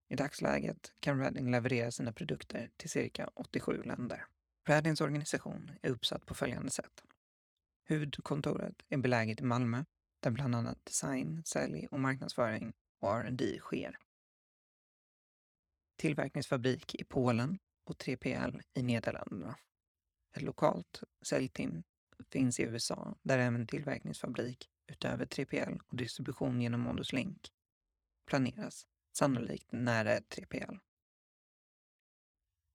[0.09, 4.25] I dagsläget kan Radin leverera sina produkter till cirka 87 länder.
[4.67, 7.03] Radins organisation är uppsatt på följande sätt.
[7.87, 9.83] Huvudkontoret är beläget i Malmö,
[10.19, 13.97] där bland annat design, sälj och marknadsföring och R&D sker.
[15.97, 19.55] Tillverkningsfabrik i Polen och 3PL i Nederländerna.
[20.35, 21.83] Ett lokalt säljteam
[22.31, 27.51] finns i USA där även tillverkningsfabrik utöver 3PL och distribution genom Modus Link
[28.27, 30.79] planeras, sannolikt nära 3PL.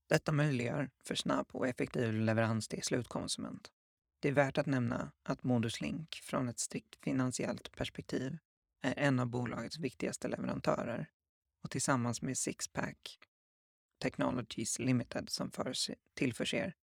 [0.09, 3.73] Detta möjliggör för snabb och effektiv leverans till slutkonsument.
[4.21, 8.39] Det är värt att nämna att Modus Link från ett strikt finansiellt perspektiv
[8.83, 11.11] är en av bolagets viktigaste leverantörer
[11.63, 13.19] och tillsammans med Sixpack
[14.03, 15.51] Technologies Limited som
[16.15, 16.75] tillförser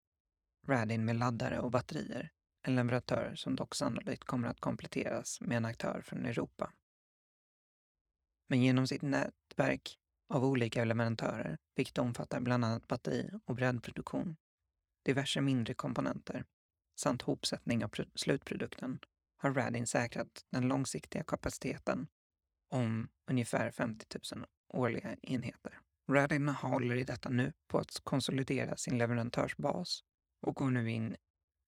[0.68, 2.30] Radin med laddare och batterier,
[2.66, 6.72] en leverantör som dock sannolikt kommer att kompletteras med en aktör från Europa.
[8.48, 9.98] Men genom sitt nätverk
[10.28, 14.36] av olika leverantörer, vilket omfattar bland annat batteri och brädproduktion,
[15.04, 16.44] diverse mindre komponenter
[16.98, 18.98] samt hopsättning av slutprodukten,
[19.36, 22.08] har Radin säkrat den långsiktiga kapaciteten
[22.70, 25.80] om ungefär 50 000 årliga enheter.
[26.10, 30.04] Radin håller i detta nu på att konsolidera sin leverantörsbas
[30.40, 31.16] och går nu in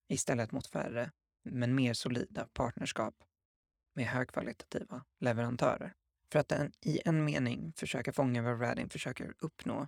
[0.09, 1.11] istället mot färre,
[1.43, 3.23] men mer solida partnerskap
[3.95, 5.93] med högkvalitativa leverantörer.
[6.31, 9.87] För att den, i en mening försöka fånga vad Radin försöker uppnå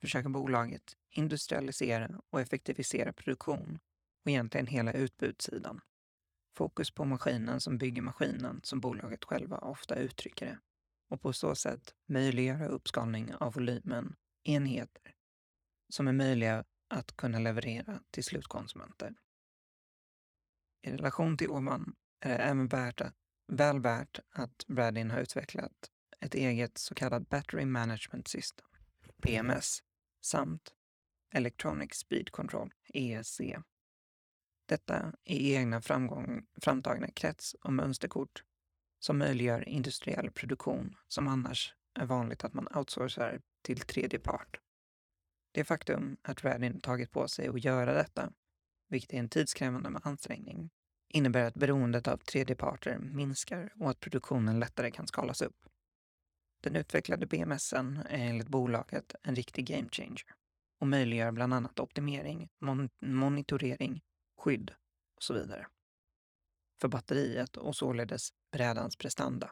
[0.00, 3.78] försöker bolaget industrialisera och effektivisera produktion
[4.24, 5.80] och egentligen hela utbudssidan.
[6.56, 10.58] Fokus på maskinen som bygger maskinen, som bolaget själva ofta uttrycker det,
[11.10, 15.14] och på så sätt möjliggöra uppskalning av volymen enheter
[15.88, 19.14] som är möjliga att kunna leverera till slutkonsumenter.
[20.82, 23.14] I relation till ovan eh, är det även värt att,
[23.48, 25.90] väl värt att Bradin har utvecklat
[26.20, 28.66] ett eget så kallat Battery Management System,
[29.22, 29.78] PMS,
[30.20, 30.74] samt
[31.34, 33.40] Electronic Speed Control, ESC.
[34.66, 38.44] Detta är egna framgång, framtagna krets och mönsterkort
[38.98, 44.60] som möjliggör industriell produktion som annars är vanligt att man outsourcar till tredje part.
[45.52, 48.32] Det faktum att Radin tagit på sig att göra detta,
[48.92, 50.70] vilket är en tidskrävande ansträngning,
[51.08, 55.56] innebär att beroendet av tredjeparter minskar och att produktionen lättare kan skalas upp.
[56.62, 60.22] Den utvecklade BMSen är enligt bolaget en riktig game changer
[60.80, 64.02] och möjliggör bland annat optimering, mon monitorering,
[64.36, 64.70] skydd
[65.16, 65.66] och så vidare
[66.80, 69.50] för batteriet och således brädans prestanda.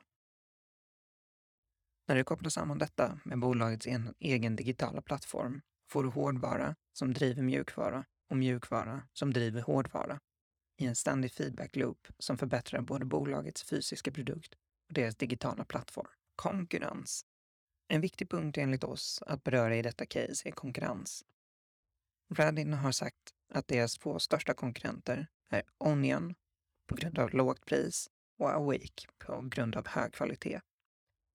[2.08, 3.86] När du kopplar samman detta med bolagets
[4.18, 10.20] egen digitala plattform får du hårdvara som driver mjukvara och mjukvara som driver hårdvara
[10.76, 14.54] i en ständig feedback loop som förbättrar både bolagets fysiska produkt
[14.88, 16.08] och deras digitala plattform.
[16.36, 17.24] Konkurrens.
[17.88, 21.24] En viktig punkt enligt oss att beröra i detta case är konkurrens.
[22.34, 26.34] Radin har sagt att deras två största konkurrenter är Onion
[26.86, 30.60] på grund av lågt pris och Awake på grund av hög kvalitet.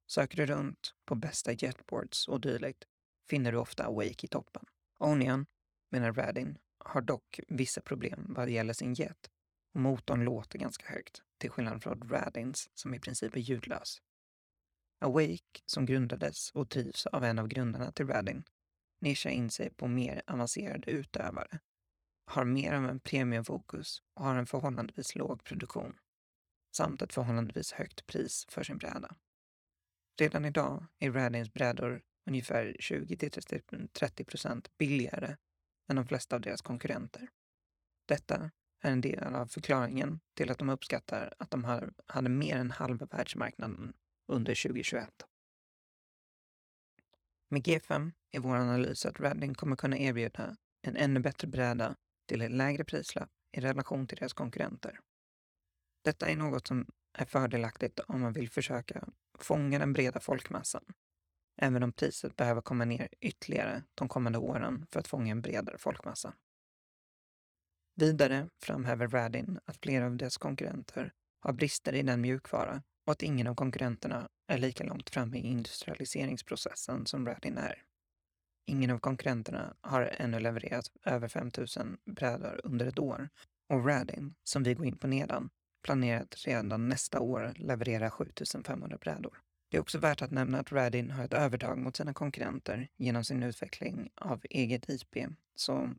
[0.08, 2.84] Söker du runt på bästa jetboards och dylikt
[3.30, 4.66] finner du ofta Awake i toppen.
[5.00, 5.46] Onion,
[5.92, 9.30] menar Radin, har dock vissa problem vad gäller sin jet
[9.74, 14.02] och motorn låter ganska högt, till skillnad från Radins som i princip är ljudlös.
[15.00, 18.44] Awake, som grundades och drivs av en av grundarna till Radin,
[19.02, 21.60] nischar in sig på mer avancerade utövare,
[22.26, 26.00] har mer av en premiumfokus och har en förhållandevis låg produktion,
[26.76, 29.16] samt ett förhållandevis högt pris för sin bräda.
[30.20, 35.36] Redan idag är Radins brädor ungefär 20-30 billigare
[35.88, 37.30] än de flesta av deras konkurrenter.
[38.06, 42.72] Detta är en del av förklaringen till att de uppskattar att de hade mer än
[42.72, 43.94] halva världsmarknaden
[44.28, 45.10] under 2021.
[47.50, 51.96] Med G5 är vår analys att Redding kommer kunna erbjuda en ännu bättre bräda
[52.26, 55.00] till ett lägre prislapp i relation till deras konkurrenter.
[56.04, 59.08] Detta är något som är fördelaktigt om man vill försöka
[59.40, 60.84] fånga den breda folkmassan,
[61.58, 65.78] även om priset behöver komma ner ytterligare de kommande åren för att fånga en bredare
[65.78, 66.34] folkmassa.
[67.96, 73.24] Vidare framhäver Radin att flera av dess konkurrenter har brister i den mjukvara och att
[73.24, 77.84] ingen av konkurrenterna är lika långt framme i industrialiseringsprocessen som Radin är.
[78.68, 83.30] Ingen av konkurrenterna har ännu levererat över 5000 brädor under ett år
[83.70, 85.50] och Radin, som vi går in på nedan,
[85.84, 89.45] planerar att redan nästa år leverera 7500 brädor.
[89.70, 93.24] Det är också värt att nämna att Radin har ett övertag mot sina konkurrenter genom
[93.24, 95.16] sin utveckling av eget IP,
[95.56, 95.90] så,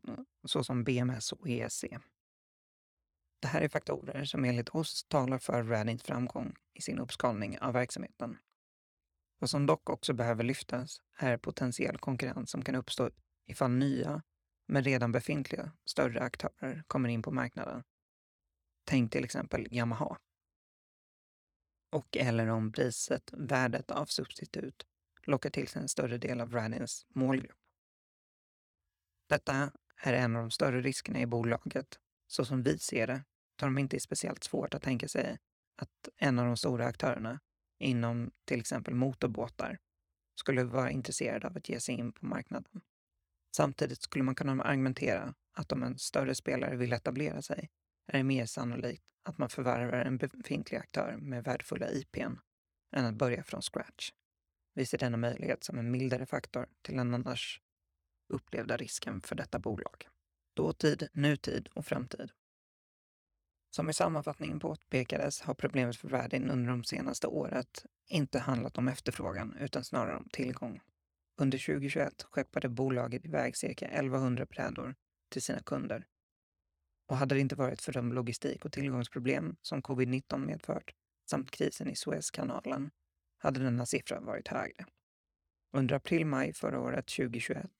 [0.43, 1.85] såsom BMS och ESC.
[3.39, 7.73] Det här är faktorer som enligt oss talar för Radins framgång i sin uppskalning av
[7.73, 8.37] verksamheten.
[9.39, 13.09] Vad som dock också behöver lyftas är potentiell konkurrens som kan uppstå
[13.45, 14.23] ifall nya,
[14.67, 17.83] men redan befintliga, större aktörer kommer in på marknaden.
[18.85, 20.17] Tänk till exempel Yamaha.
[21.89, 24.85] Och eller om priset, värdet av substitut,
[25.23, 27.57] lockar till sig en större del av Radins målgrupp.
[29.29, 31.99] Detta är en av de större riskerna i bolaget.
[32.27, 33.23] Så som vi ser det
[33.55, 35.37] tar de inte speciellt svårt att tänka sig
[35.75, 37.39] att en av de stora aktörerna
[37.79, 39.79] inom till exempel motorbåtar
[40.35, 42.81] skulle vara intresserad av att ge sig in på marknaden.
[43.55, 47.69] Samtidigt skulle man kunna argumentera att om en större spelare vill etablera sig
[48.07, 52.35] är det mer sannolikt att man förvärvar en befintlig aktör med värdefulla IPn
[52.95, 54.11] än att börja från scratch.
[54.73, 57.61] Vi ser denna möjlighet som en mildare faktor till den annars
[58.29, 60.07] upplevda risken för detta bolag.
[60.53, 62.31] Dåtid, nutid och framtid.
[63.69, 68.87] Som i sammanfattningen påpekades har problemet för Värdin under de senaste året inte handlat om
[68.87, 70.81] efterfrågan utan snarare om tillgång.
[71.37, 74.95] Under 2021 skeppade bolaget iväg cirka 1100 brädor
[75.29, 76.07] till sina kunder.
[77.07, 80.93] Och hade det inte varit för de logistik och tillgångsproblem som covid-19 medfört
[81.29, 82.91] samt krisen i Suezkanalen
[83.37, 84.85] hade denna siffra varit högre.
[85.73, 87.71] Under april-maj förra året, 2021,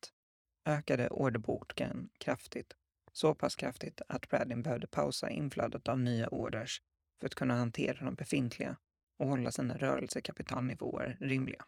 [0.66, 2.74] ökade orderboken kraftigt.
[3.12, 6.82] Så pass kraftigt att Bradin behövde pausa inflödet av nya orders
[7.20, 8.78] för att kunna hantera de befintliga
[9.20, 11.66] och hålla sina rörelsekapitalnivåer rimliga.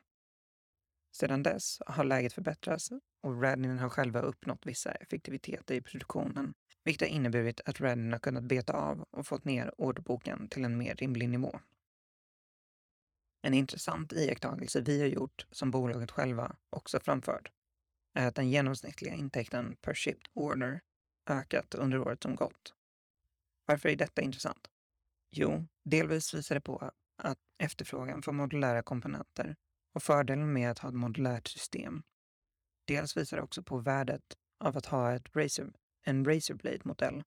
[1.12, 2.92] Sedan dess har läget förbättrats
[3.24, 6.54] och Radnin har själva uppnått vissa effektiviteter i produktionen,
[6.84, 10.78] vilket har inneburit att Radnin har kunnat beta av och fått ner orderboken till en
[10.78, 11.60] mer rimlig nivå.
[13.42, 17.52] En intressant iakttagelse vi har gjort, som bolaget själva också framfört,
[18.14, 20.82] är att den genomsnittliga intäkten per shipped order
[21.30, 22.74] ökat under året som gått.
[23.66, 24.68] Varför är detta intressant?
[25.32, 29.56] Jo, delvis visar det på att efterfrågan för modulära komponenter
[30.00, 32.04] och fördelen med att ha ett modulärt system.
[32.86, 35.74] Dels visar det också på värdet av att ha ett Razer,
[36.04, 37.24] en Razorblade-modell.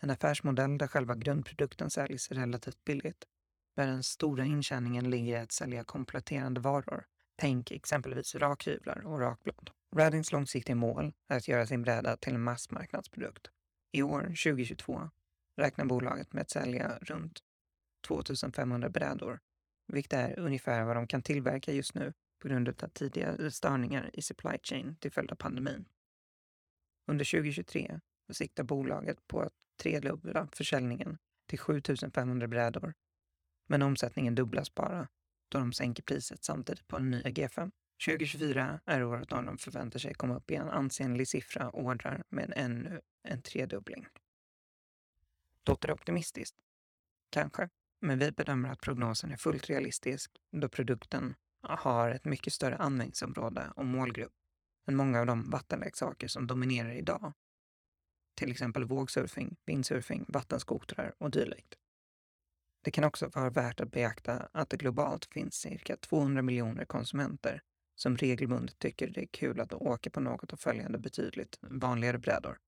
[0.00, 3.24] En affärsmodell där själva grundprodukten säljs relativt billigt
[3.76, 7.04] där den stora intjäningen ligger i att sälja kompletterande varor.
[7.36, 9.70] Tänk exempelvis rakhyvlar och rakblad.
[9.96, 13.50] Radins långsiktiga mål är att göra sin bräda till en massmarknadsprodukt.
[13.92, 15.10] I år, 2022,
[15.56, 17.40] räknar bolaget med att sälja runt
[18.06, 19.40] 2500 brädor,
[19.92, 24.22] vilket är ungefär vad de kan tillverka just nu på grund av tidigare störningar i
[24.22, 25.84] supply chain till följd av pandemin.
[27.06, 28.00] Under 2023
[28.32, 32.94] siktar bolaget på att tredubbla försäljningen till 7500 brädor
[33.70, 35.08] men omsättningen dubblas bara
[35.48, 37.70] då de sänker priset samtidigt på den nya G5.
[38.06, 42.52] 2024 är året då de förväntar sig komma upp i en ansenlig siffra ordrar med
[42.56, 44.06] ännu en tredubbling.
[45.66, 46.56] Låter det optimistiskt?
[47.30, 47.68] Kanske,
[48.00, 53.72] men vi bedömer att prognosen är fullt realistisk då produkten har ett mycket större användningsområde
[53.76, 54.32] och målgrupp
[54.88, 57.32] än många av de vattenleksaker som dominerar idag.
[58.34, 61.74] Till exempel vågsurfing, vindsurfing, vattenskotrar och dylikt.
[62.82, 67.62] Det kan också vara värt att beakta att det globalt finns cirka 200 miljoner konsumenter
[67.94, 72.58] som regelbundet tycker det är kul att åka på något av följande betydligt vanligare brädor.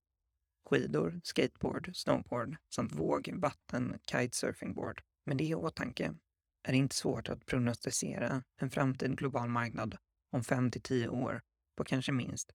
[0.69, 5.01] Skidor, skateboard, snowboard samt våg, vatten, kitesurfingboard.
[5.25, 6.15] Med det i åtanke
[6.63, 9.97] är det inte svårt att prognostisera en framtid global marknad
[10.31, 11.41] om 5 till 10 år
[11.77, 12.51] på kanske minst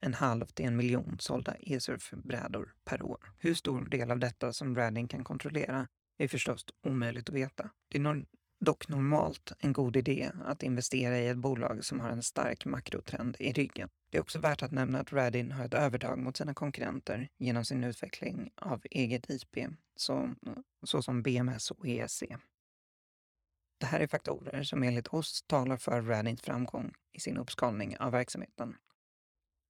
[0.00, 3.32] en halv till en miljon sålda e-surfbrädor per år.
[3.38, 7.70] Hur stor del av detta som Redding kan kontrollera är förstås omöjligt att veta.
[7.88, 8.02] Det är
[8.64, 13.36] dock normalt en god idé att investera i ett bolag som har en stark makrotrend
[13.38, 13.88] i ryggen.
[14.10, 17.64] Det är också värt att nämna att Radin har ett övertag mot sina konkurrenter genom
[17.64, 19.56] sin utveckling av eget IP,
[19.96, 20.34] så,
[20.82, 22.22] såsom BMS och ESC.
[23.78, 28.12] Det här är faktorer som enligt oss talar för Radins framgång i sin uppskalning av
[28.12, 28.76] verksamheten.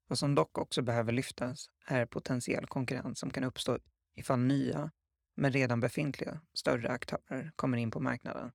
[0.08, 3.78] Vad som dock också behöver lyftas är potentiell konkurrens som kan uppstå
[4.16, 4.90] ifall nya
[5.36, 8.52] men redan befintliga större aktörer kommer in på marknaden.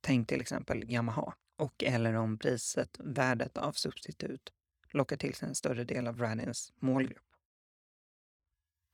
[0.00, 4.52] Tänk till exempel Yamaha och eller om priset, värdet av substitut
[4.90, 7.26] lockar till sig en större del av Radins målgrupp.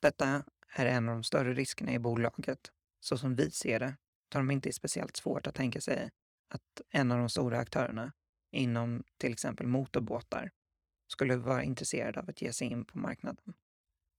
[0.01, 0.45] Detta
[0.75, 2.73] är en av de större riskerna i bolaget.
[3.01, 3.97] Så som vi ser det
[4.29, 6.11] tar de inte speciellt svårt att tänka sig
[6.49, 8.13] att en av de stora aktörerna
[8.51, 10.51] inom till exempel motorbåtar
[11.07, 13.55] skulle vara intresserad av att ge sig in på marknaden.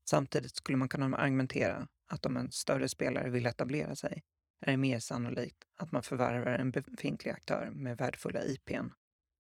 [0.09, 4.23] Samtidigt skulle man kunna argumentera att om en större spelare vill etablera sig
[4.61, 8.89] är det mer sannolikt att man förvärvar en befintlig aktör med värdefulla IPn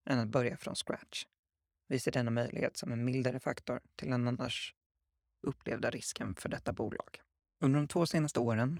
[0.09, 1.25] än att börja från scratch.
[1.87, 4.75] Vi ser denna möjlighet som en mildare faktor till den annars
[5.47, 7.21] upplevda risken för detta bolag.
[7.61, 8.79] Under de två senaste åren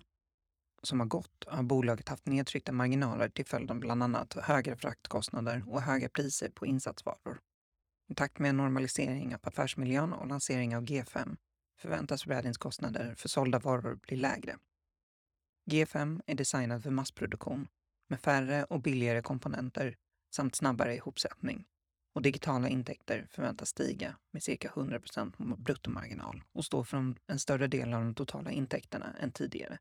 [0.83, 5.63] som har gått har bolaget haft nedtryckta marginaler till följd av bland annat högre fraktkostnader
[5.67, 7.39] och höga priser på insatsvaror.
[8.09, 11.37] I takt med en normalisering av affärsmiljön och lansering av G5
[11.77, 14.57] förväntas förädlingskostnader kostnader för sålda varor bli lägre.
[15.71, 17.67] G5 är designad för massproduktion
[18.07, 19.97] med färre och billigare komponenter
[20.35, 21.65] samt snabbare ihopsättning
[22.13, 27.93] och digitala intäkter förväntas stiga med cirka 100% bruttomarginal och stå för en större del
[27.93, 29.79] av de totala intäkterna än tidigare.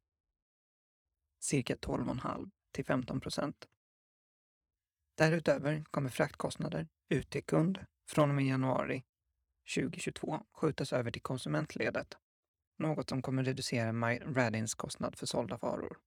[1.41, 3.69] Cirka 12,5 till 15 procent.
[5.15, 9.05] Därutöver kommer fraktkostnader ut till kund från och med januari
[9.77, 12.17] 2022 skjutas över till konsumentledet,
[12.79, 15.99] något som kommer reducera MyRadins kostnad för sålda varor.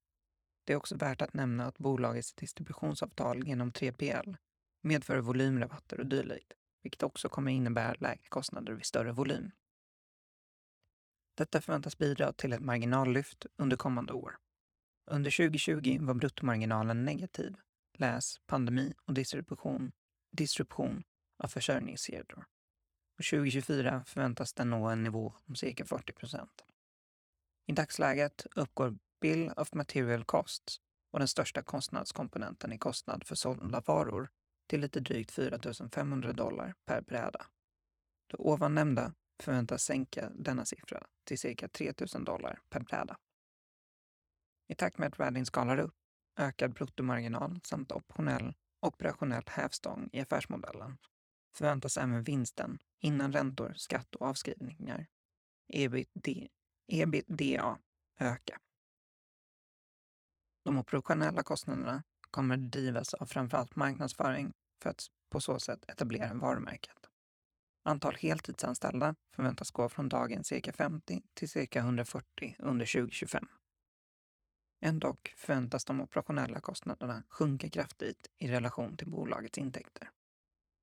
[0.63, 4.37] Det är också värt att nämna att bolagets distributionsavtal genom 3PL
[4.81, 6.53] medför volymrabatter och dylikt,
[6.83, 9.51] vilket också kommer innebära lägre kostnader vid större volym.
[11.37, 14.37] Detta förväntas bidra till ett marginallyft under kommande år.
[15.11, 17.55] Under 2020 var bruttomarginalen negativ,
[17.93, 19.91] läs pandemi och distribution,
[20.31, 21.03] distribution
[21.43, 22.45] av försörjningskedjor.
[23.19, 26.65] Och 2024 förväntas den nå en nivå om cirka 40 procent.
[27.67, 33.81] I dagsläget uppgår Bill of Material Costs och den största kostnadskomponenten i kostnad för sålda
[33.85, 34.29] varor
[34.67, 35.59] till lite drygt 4
[35.91, 37.45] 500 dollar per bräda.
[38.27, 39.13] Det ovan nämnda
[39.43, 43.17] förväntas sänka denna siffra till cirka 3 000 dollar per bräda.
[44.67, 45.95] I takt med att Radin skalar upp
[46.37, 50.97] ökad bruttomarginal samt optionell operationell hävstång i affärsmodellen
[51.59, 55.07] förväntas även vinsten innan räntor, skatt och avskrivningar,
[55.67, 56.47] ebitda,
[56.87, 57.79] ebitda
[58.19, 58.59] öka.
[60.65, 66.97] De operationella kostnaderna kommer drivas av framförallt marknadsföring för att på så sätt etablera varumärket.
[67.83, 73.47] Antal heltidsanställda förväntas gå från dagens cirka 50 till cirka 140 under 2025.
[74.81, 80.09] Ändock förväntas de operationella kostnaderna sjunka kraftigt i relation till bolagets intäkter.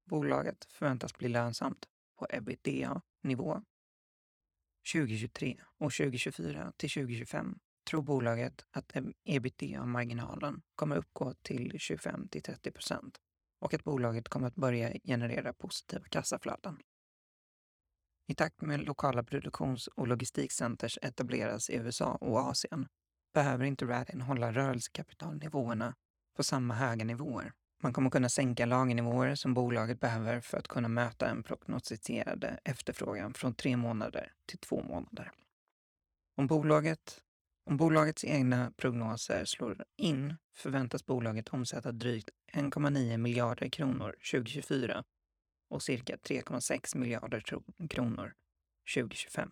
[0.07, 1.87] Bolaget förväntas bli lönsamt
[2.19, 3.63] på ebitda-nivå
[4.93, 7.59] 2023 och 2024 till 2025
[7.91, 8.93] tror bolaget att
[9.25, 13.19] ebitda-marginalen kommer uppgå till 25 till 30 procent
[13.61, 16.79] och att bolaget kommer att börja generera positiva kassaflöden.
[18.29, 22.89] I takt med lokala produktions och logistikcenters etableras i USA och Asien
[23.35, 25.95] behöver inte Radin hålla rörelsekapitalnivåerna
[26.37, 27.53] på samma höga nivåer.
[27.83, 33.35] Man kommer kunna sänka lagernivåer som bolaget behöver för att kunna möta en prognostiserade efterfrågan
[33.35, 35.33] från tre månader till två månader.
[36.37, 37.23] Om bolaget
[37.71, 45.05] om bolagets egna prognoser slår in förväntas bolaget omsätta drygt 1,9 miljarder kronor 2024
[45.69, 47.41] och cirka 3,6 miljarder
[47.89, 48.35] kronor
[48.95, 49.51] 2025.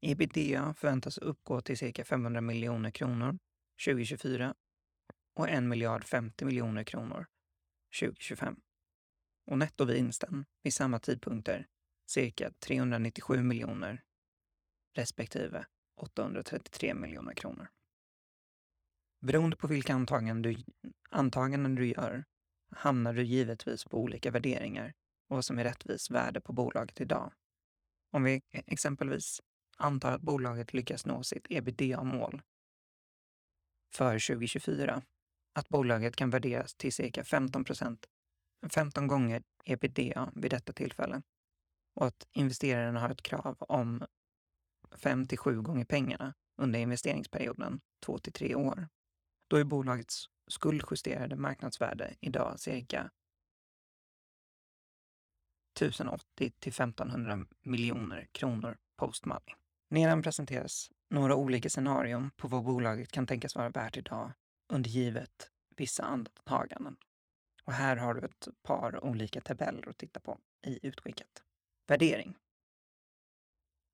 [0.00, 3.38] Ebitda förväntas uppgå till cirka 500 miljoner kronor
[3.86, 4.54] 2024
[5.34, 7.26] och 1 miljard 50 miljoner kronor
[8.00, 8.60] 2025.
[9.46, 11.66] Och nettovinsten vid samma tidpunkter
[12.06, 14.02] cirka 397 miljoner
[14.94, 15.66] respektive
[15.96, 17.68] 833 miljoner kronor.
[19.20, 20.64] Beroende på vilka antaganden du,
[21.10, 22.24] antaganden du gör
[22.70, 24.94] hamnar du givetvis på olika värderingar
[25.28, 27.32] och vad som är rättvis värde på bolaget idag.
[28.10, 29.40] Om vi exempelvis
[29.76, 32.42] antar att bolaget lyckas nå sitt ebitda-mål
[33.94, 35.02] för 2024,
[35.52, 38.06] att bolaget kan värderas till cirka 15 procent,
[38.74, 41.22] 15 gånger ebitda vid detta tillfälle
[41.94, 44.06] och att investeraren har ett krav om
[44.96, 48.88] 5 till 7 gånger pengarna under investeringsperioden 2 till 3 år.
[49.48, 53.10] Då är bolagets skuldjusterade marknadsvärde idag cirka
[55.76, 59.54] 1080 till 1500 miljoner kronor post money.
[59.90, 64.32] Nedan presenteras några olika scenarion på vad bolaget kan tänkas vara värt idag
[64.72, 66.96] under givet vissa antaganden.
[67.64, 71.42] Och här har du ett par olika tabeller att titta på i utskicket.
[71.86, 72.36] Värdering.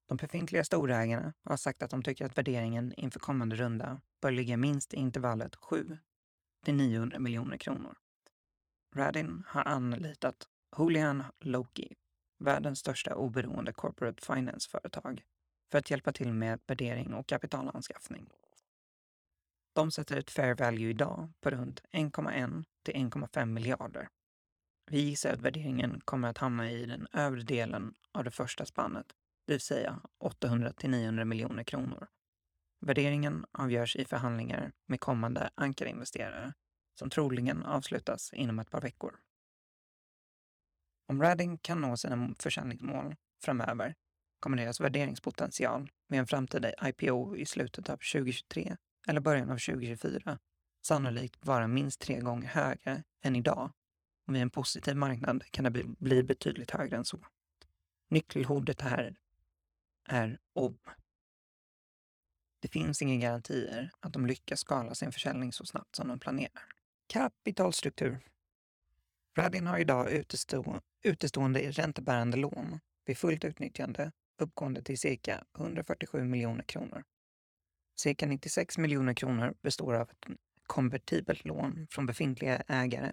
[0.08, 4.56] De befintliga storägarna har sagt att de tycker att värderingen inför kommande runda bör ligga
[4.56, 5.98] minst i intervallet 7
[6.64, 7.96] till 900 miljoner kronor.
[8.94, 10.48] Radin har anlitat
[10.78, 11.96] Julian Loki,
[12.38, 15.22] världens största oberoende corporate finance-företag,
[15.70, 18.30] för att hjälpa till med värdering och kapitalanskaffning.
[19.78, 24.08] De sätter ett fair value idag på runt 1,1 till 1,5 miljarder.
[24.90, 29.06] Vi gissar att värderingen kommer att hamna i den övre delen av det första spannet
[29.46, 32.08] det vill säga 800 till 900 miljoner kronor.
[32.80, 36.54] Värderingen avgörs i förhandlingar med kommande ankarinvesterare
[36.98, 39.18] som troligen avslutas inom ett par veckor.
[41.08, 43.94] Om Reading kan nå sina försäljningsmål framöver
[44.40, 48.76] kommer deras värderingspotential med en framtida IPO i slutet av 2023
[49.06, 50.38] eller början av 2024
[50.82, 53.72] sannolikt vara minst tre gånger högre än idag
[54.26, 57.26] och vid en positiv marknad kan det bli betydligt högre än så.
[58.08, 59.16] Nyckelordet här
[60.08, 60.78] är om.
[62.60, 66.62] Det finns inga garantier att de lyckas skala sin försäljning så snabbt som de planerar.
[67.06, 68.20] Kapitalstruktur.
[69.38, 76.64] Radin har idag utestå utestående räntebärande lån vid fullt utnyttjande uppgående till cirka 147 miljoner
[76.64, 77.04] kronor.
[78.00, 80.26] Cirka 96 miljoner kronor består av ett
[80.66, 83.12] konvertibelt lån från befintliga ägare.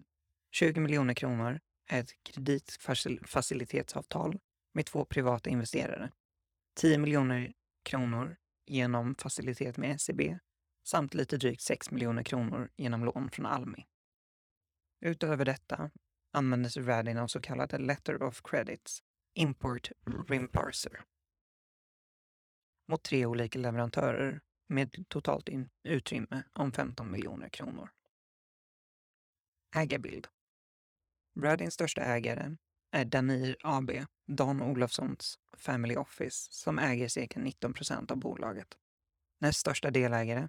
[0.51, 1.59] 20 miljoner kronor
[1.89, 4.39] är ett kreditfacilitetsavtal
[4.73, 6.11] med två privata investerare
[6.75, 10.21] 10 miljoner kronor genom facilitet med SEB
[10.87, 13.85] samt lite drygt 6 miljoner kronor genom lån från Almi.
[15.01, 15.91] Utöver detta
[16.33, 19.91] använder sig Radin av så kallade Letter of Credits, Import
[20.27, 21.01] Rimparser,
[22.87, 25.49] mot tre olika leverantörer med totalt
[25.83, 27.89] utrymme om 15 miljoner kronor.
[29.75, 30.27] Ägarbild.
[31.39, 32.55] Bradins största ägare
[32.91, 33.91] är Danir AB,
[34.27, 38.77] Dan Olofssons Family Office, som äger cirka 19 procent av bolaget.
[39.39, 40.47] Näst största delägare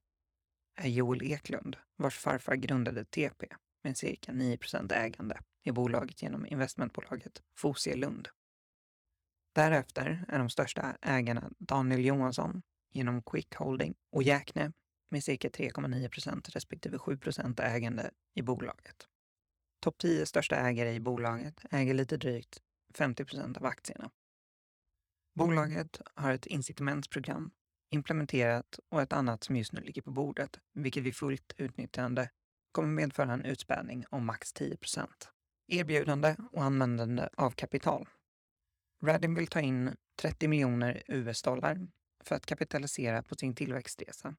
[0.76, 3.46] är Joel Eklund, vars farfar grundade TP
[3.82, 8.28] med cirka 9 procent ägande i bolaget genom investmentbolaget Fosie Lund.
[9.54, 12.62] Därefter är de största ägarna Daniel Johansson
[12.96, 14.72] genom Quick Holding och Jäkne
[15.10, 19.08] med cirka 3,9 procent respektive 7 procent ägande i bolaget.
[19.80, 22.62] Topp 10 största ägare i bolaget äger lite drygt
[22.94, 24.10] 50 procent av aktierna.
[25.34, 27.50] Bolaget har ett incitamentsprogram
[27.90, 32.30] implementerat och ett annat som just nu ligger på bordet, vilket vid fullt utnyttjande
[32.72, 35.30] kommer medföra en utspädning om max 10 procent.
[35.68, 38.08] Erbjudande och användande av kapital.
[39.02, 41.88] Radin vill ta in 30 miljoner US-dollar
[42.26, 44.36] för att kapitalisera på sin tillväxtresa.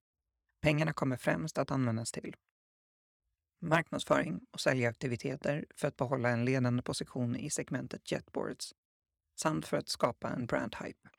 [0.61, 2.35] Pengarna kommer främst att användas till
[3.61, 8.73] marknadsföring och säljaktiviteter för att behålla en ledande position i segmentet jetboards
[9.39, 11.09] samt för att skapa en brandhype.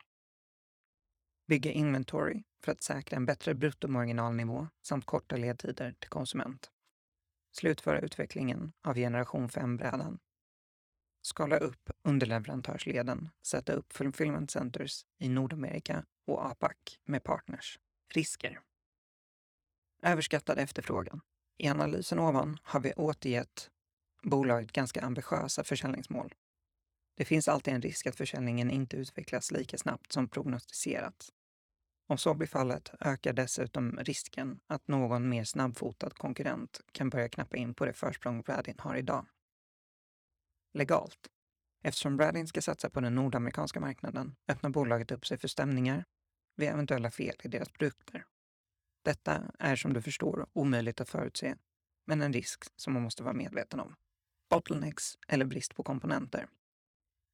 [1.46, 6.70] Bygga inventory för att säkra en bättre bruttomarginalnivå samt korta ledtider till konsument.
[7.52, 10.18] Slutföra utvecklingen av generation 5-brädan.
[11.22, 17.78] Skala upp underleverantörsleden, sätta upp fulfillment centers i Nordamerika och APAC med partners.
[18.14, 18.60] Risker.
[20.02, 21.20] Överskattad efterfrågan.
[21.56, 23.70] I analysen ovan har vi återgett
[24.22, 26.34] bolaget ganska ambitiösa försäljningsmål.
[27.16, 31.28] Det finns alltid en risk att försäljningen inte utvecklas lika snabbt som prognostiserat.
[32.06, 37.56] Om så blir fallet ökar dessutom risken att någon mer snabbfotad konkurrent kan börja knappa
[37.56, 39.26] in på det försprång Radin har idag.
[40.74, 41.28] Legalt.
[41.82, 46.04] Eftersom Radin ska satsa på den nordamerikanska marknaden öppnar bolaget upp sig för stämningar
[46.58, 48.24] vid eventuella fel i deras produkter.
[49.04, 51.56] Detta är som du förstår omöjligt att förutse,
[52.06, 53.94] men en risk som man måste vara medveten om.
[54.50, 56.48] Bottlenecks eller brist på komponenter.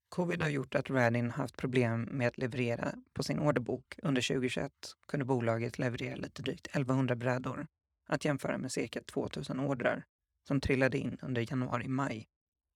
[0.09, 2.95] Covid har gjort att Radin haft problem med att leverera.
[3.13, 4.73] På sin orderbok under 2021
[5.09, 7.67] kunde bolaget leverera lite drygt 1100 brädor,
[8.07, 10.05] att jämföra med cirka 2000 ordrar
[10.49, 12.29] som trillade in under januari-maj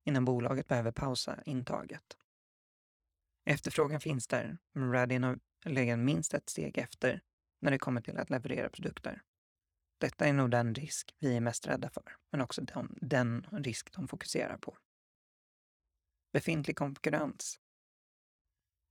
[0.04, 2.16] innan bolaget behöver pausa intaget.
[3.44, 7.20] Efterfrågan finns där, men Radin har legat minst ett steg efter
[7.60, 9.22] när det kommer till att leverera produkter.
[10.00, 13.92] Detta är nog den risk vi är mest rädda för, men också den, den risk
[13.92, 14.76] de fokuserar på.
[16.32, 17.60] Befintlig konkurrens.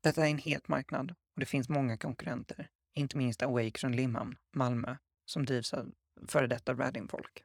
[0.04, 4.38] Detta är en het marknad och det finns många konkurrenter, inte minst Awake från Limhamn,
[4.56, 5.94] Malmö, som drivs av
[6.28, 7.44] före detta Radin-folk.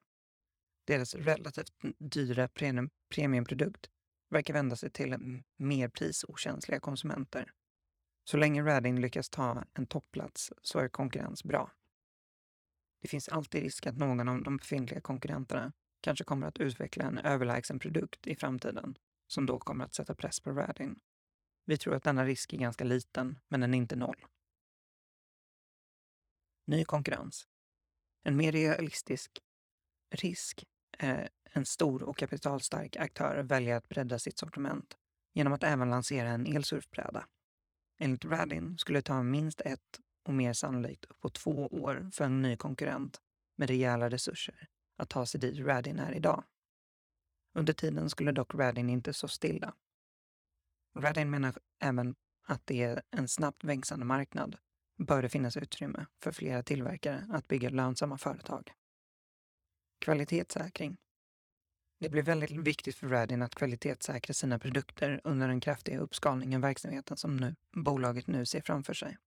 [0.84, 2.48] Deras relativt dyra
[3.08, 3.90] premiumprodukt
[4.30, 7.52] verkar vända sig till mer prisokänsliga konsumenter
[8.24, 11.72] så länge Radin lyckas ta en topplats så är konkurrens bra.
[13.00, 17.18] Det finns alltid risk att någon av de befintliga konkurrenterna kanske kommer att utveckla en
[17.18, 21.00] överlägsen produkt i framtiden som då kommer att sätta press på Radin.
[21.64, 24.26] Vi tror att denna risk är ganska liten, men den är inte noll.
[26.66, 27.48] Ny konkurrens.
[28.22, 29.38] En mer realistisk
[30.10, 30.64] risk
[30.98, 34.98] är en stor och kapitalstark aktör väljer att bredda sitt sortiment
[35.32, 37.26] genom att även lansera en elsurfbräda
[38.02, 42.42] Enligt Radin skulle det ta minst ett och mer sannolikt uppåt två år för en
[42.42, 43.20] ny konkurrent
[43.56, 46.44] med rejäla resurser att ta sig dit Radin är idag.
[47.54, 49.74] Under tiden skulle dock Radin inte stå stilla.
[50.98, 52.14] Radin menar även
[52.46, 54.56] att det är en snabbt växande marknad
[54.98, 58.72] bör det finnas utrymme för flera tillverkare att bygga lönsamma företag.
[60.04, 60.96] Kvalitetssäkring
[62.02, 66.62] det blir väldigt viktigt för Radin att kvalitetssäkra sina produkter under den kraftiga uppskalningen av
[66.62, 69.18] verksamheten som nu, bolaget nu ser framför sig.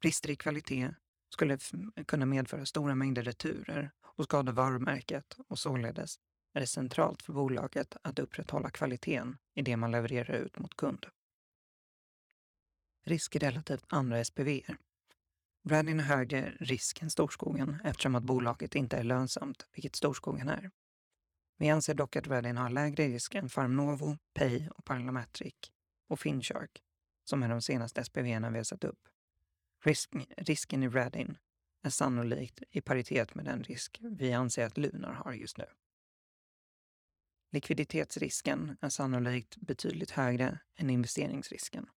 [0.00, 0.94] Brister i kvalitet
[1.28, 1.58] skulle
[2.06, 6.18] kunna medföra stora mängder returer och skada varumärket och således
[6.54, 11.06] är det centralt för bolaget att upprätthålla kvaliteten i det man levererar ut mot kund.
[13.04, 14.76] Risk relativt andra SPVer.
[15.68, 20.70] Radin har högre risk än Storskogen eftersom att bolaget inte är lönsamt, vilket Storskogen är.
[21.56, 25.54] Vi anser dock att Reading har lägre risk än Farmnovo, Pay och Parlametric
[26.08, 26.82] och Finshark,
[27.24, 29.08] som är de senaste SPV vi har satt upp.
[29.84, 31.38] Risk, risken i Reddin
[31.82, 35.66] är sannolikt i paritet med den risk vi anser att Lunar har just nu.
[37.52, 41.90] Likviditetsrisken är sannolikt betydligt högre än investeringsrisken.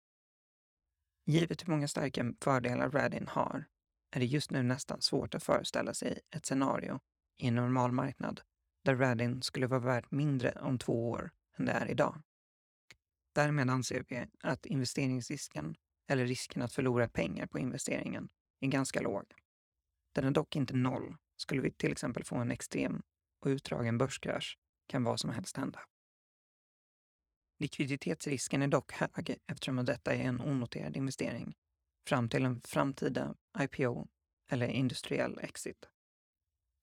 [1.27, 3.65] Givet hur många starka fördelar Reddin har
[4.11, 7.01] är det just nu nästan svårt att föreställa sig ett scenario
[7.37, 8.41] i en normal marknad
[8.85, 12.23] där Radin skulle vara värt mindre om två år än det är idag.
[13.35, 15.77] Därmed anser vi att investeringsrisken,
[16.09, 18.29] eller risken att förlora pengar på investeringen,
[18.61, 19.25] är ganska låg.
[20.13, 21.17] Den är dock inte noll.
[21.37, 23.03] Skulle vi till exempel få en extrem
[23.41, 25.81] och utdragen börskrasch kan vad som helst hända.
[27.59, 31.55] Likviditetsrisken är dock hög eftersom detta är en onoterad investering
[32.09, 34.09] fram till en framtida IPO
[34.51, 35.89] eller industriell exit.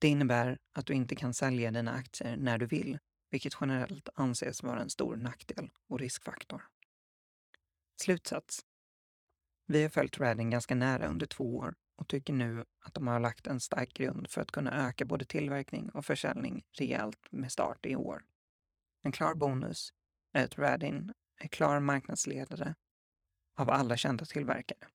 [0.01, 2.99] Det innebär att du inte kan sälja dina aktier när du vill,
[3.29, 6.61] vilket generellt anses vara en stor nackdel och riskfaktor.
[8.01, 8.65] Slutsats.
[9.67, 13.19] Vi har följt Radin ganska nära under två år och tycker nu att de har
[13.19, 17.85] lagt en stark grund för att kunna öka både tillverkning och försäljning rejält med start
[17.85, 18.23] i år.
[19.01, 19.93] En klar bonus
[20.33, 22.75] är att Radin är klar marknadsledare
[23.57, 24.87] av alla kända tillverkare.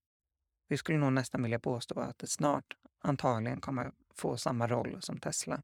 [0.69, 5.19] Vi skulle nog nästan vilja påstå att det snart antagligen kommer få samma roll som
[5.21, 5.63] Tesla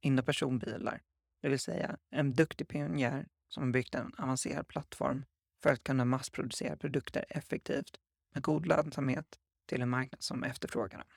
[0.00, 1.02] inom personbilar,
[1.42, 5.24] det vill säga en duktig pionjär som har byggt en avancerad plattform
[5.62, 7.96] för att kunna massproducera produkter effektivt
[8.34, 11.08] med god lönsamhet till en marknad som efterfrågar dem.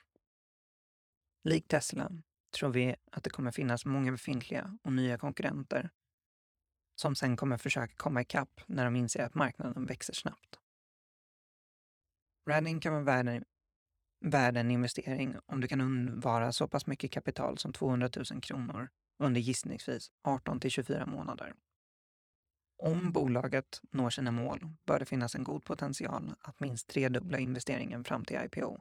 [1.44, 2.10] Likt Tesla
[2.58, 5.90] tror vi att det kommer finnas många befintliga och nya konkurrenter
[6.94, 10.58] som sen kommer försöka komma ikapp när de inser att marknaden växer snabbt.
[12.48, 13.44] Radin kan vara värd,
[14.20, 18.88] värd en investering om du kan undvara så pass mycket kapital som 200 000 kronor
[19.18, 21.54] under gissningsvis 18 till 24 månader.
[22.82, 28.04] Om bolaget når sina mål bör det finnas en god potential att minst tredubbla investeringen
[28.04, 28.78] fram till IPO.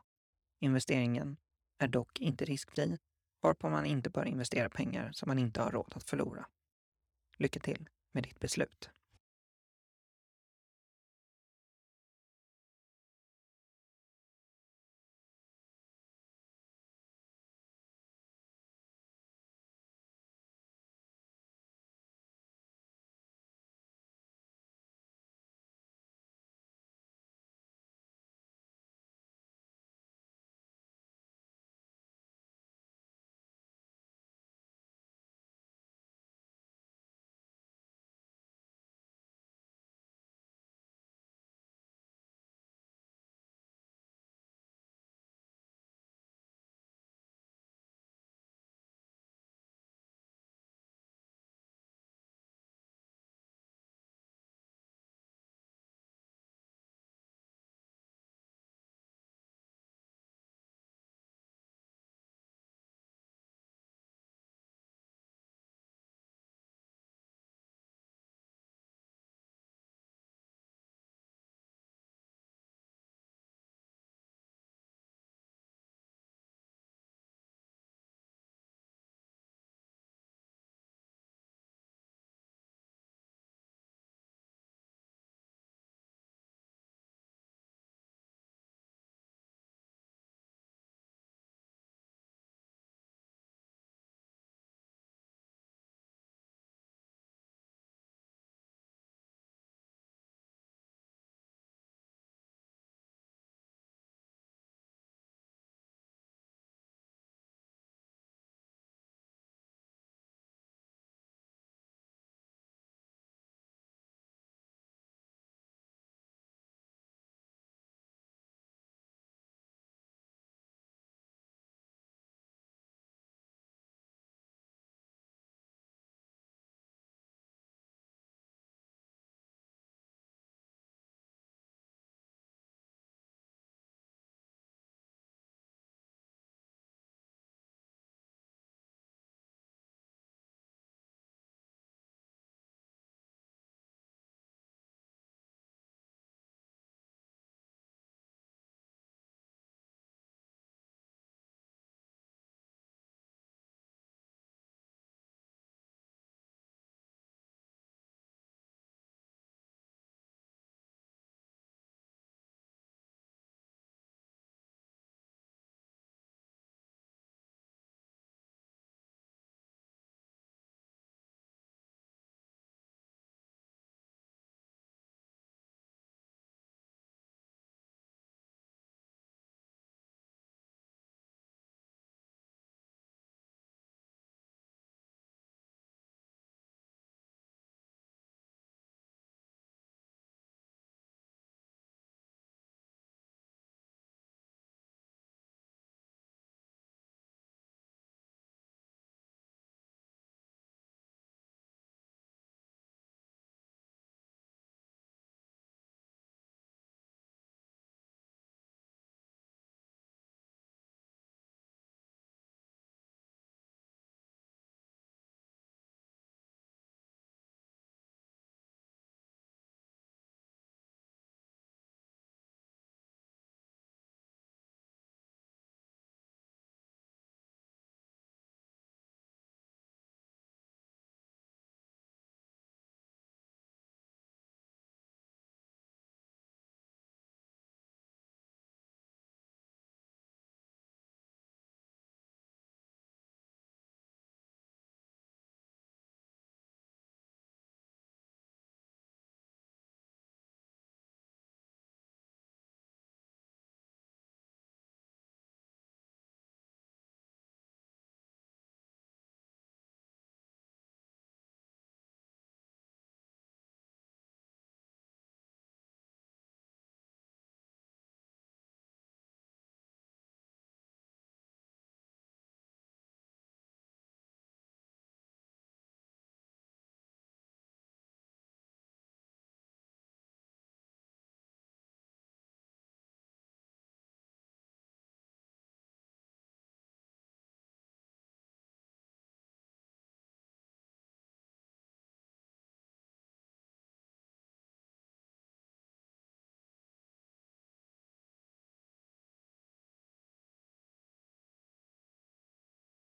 [0.60, 1.38] Investeringen
[1.78, 2.98] är dock inte riskfri,
[3.42, 6.46] varpå man inte bör investera pengar som man inte har råd att förlora.
[7.38, 8.90] Lycka till med ditt beslut.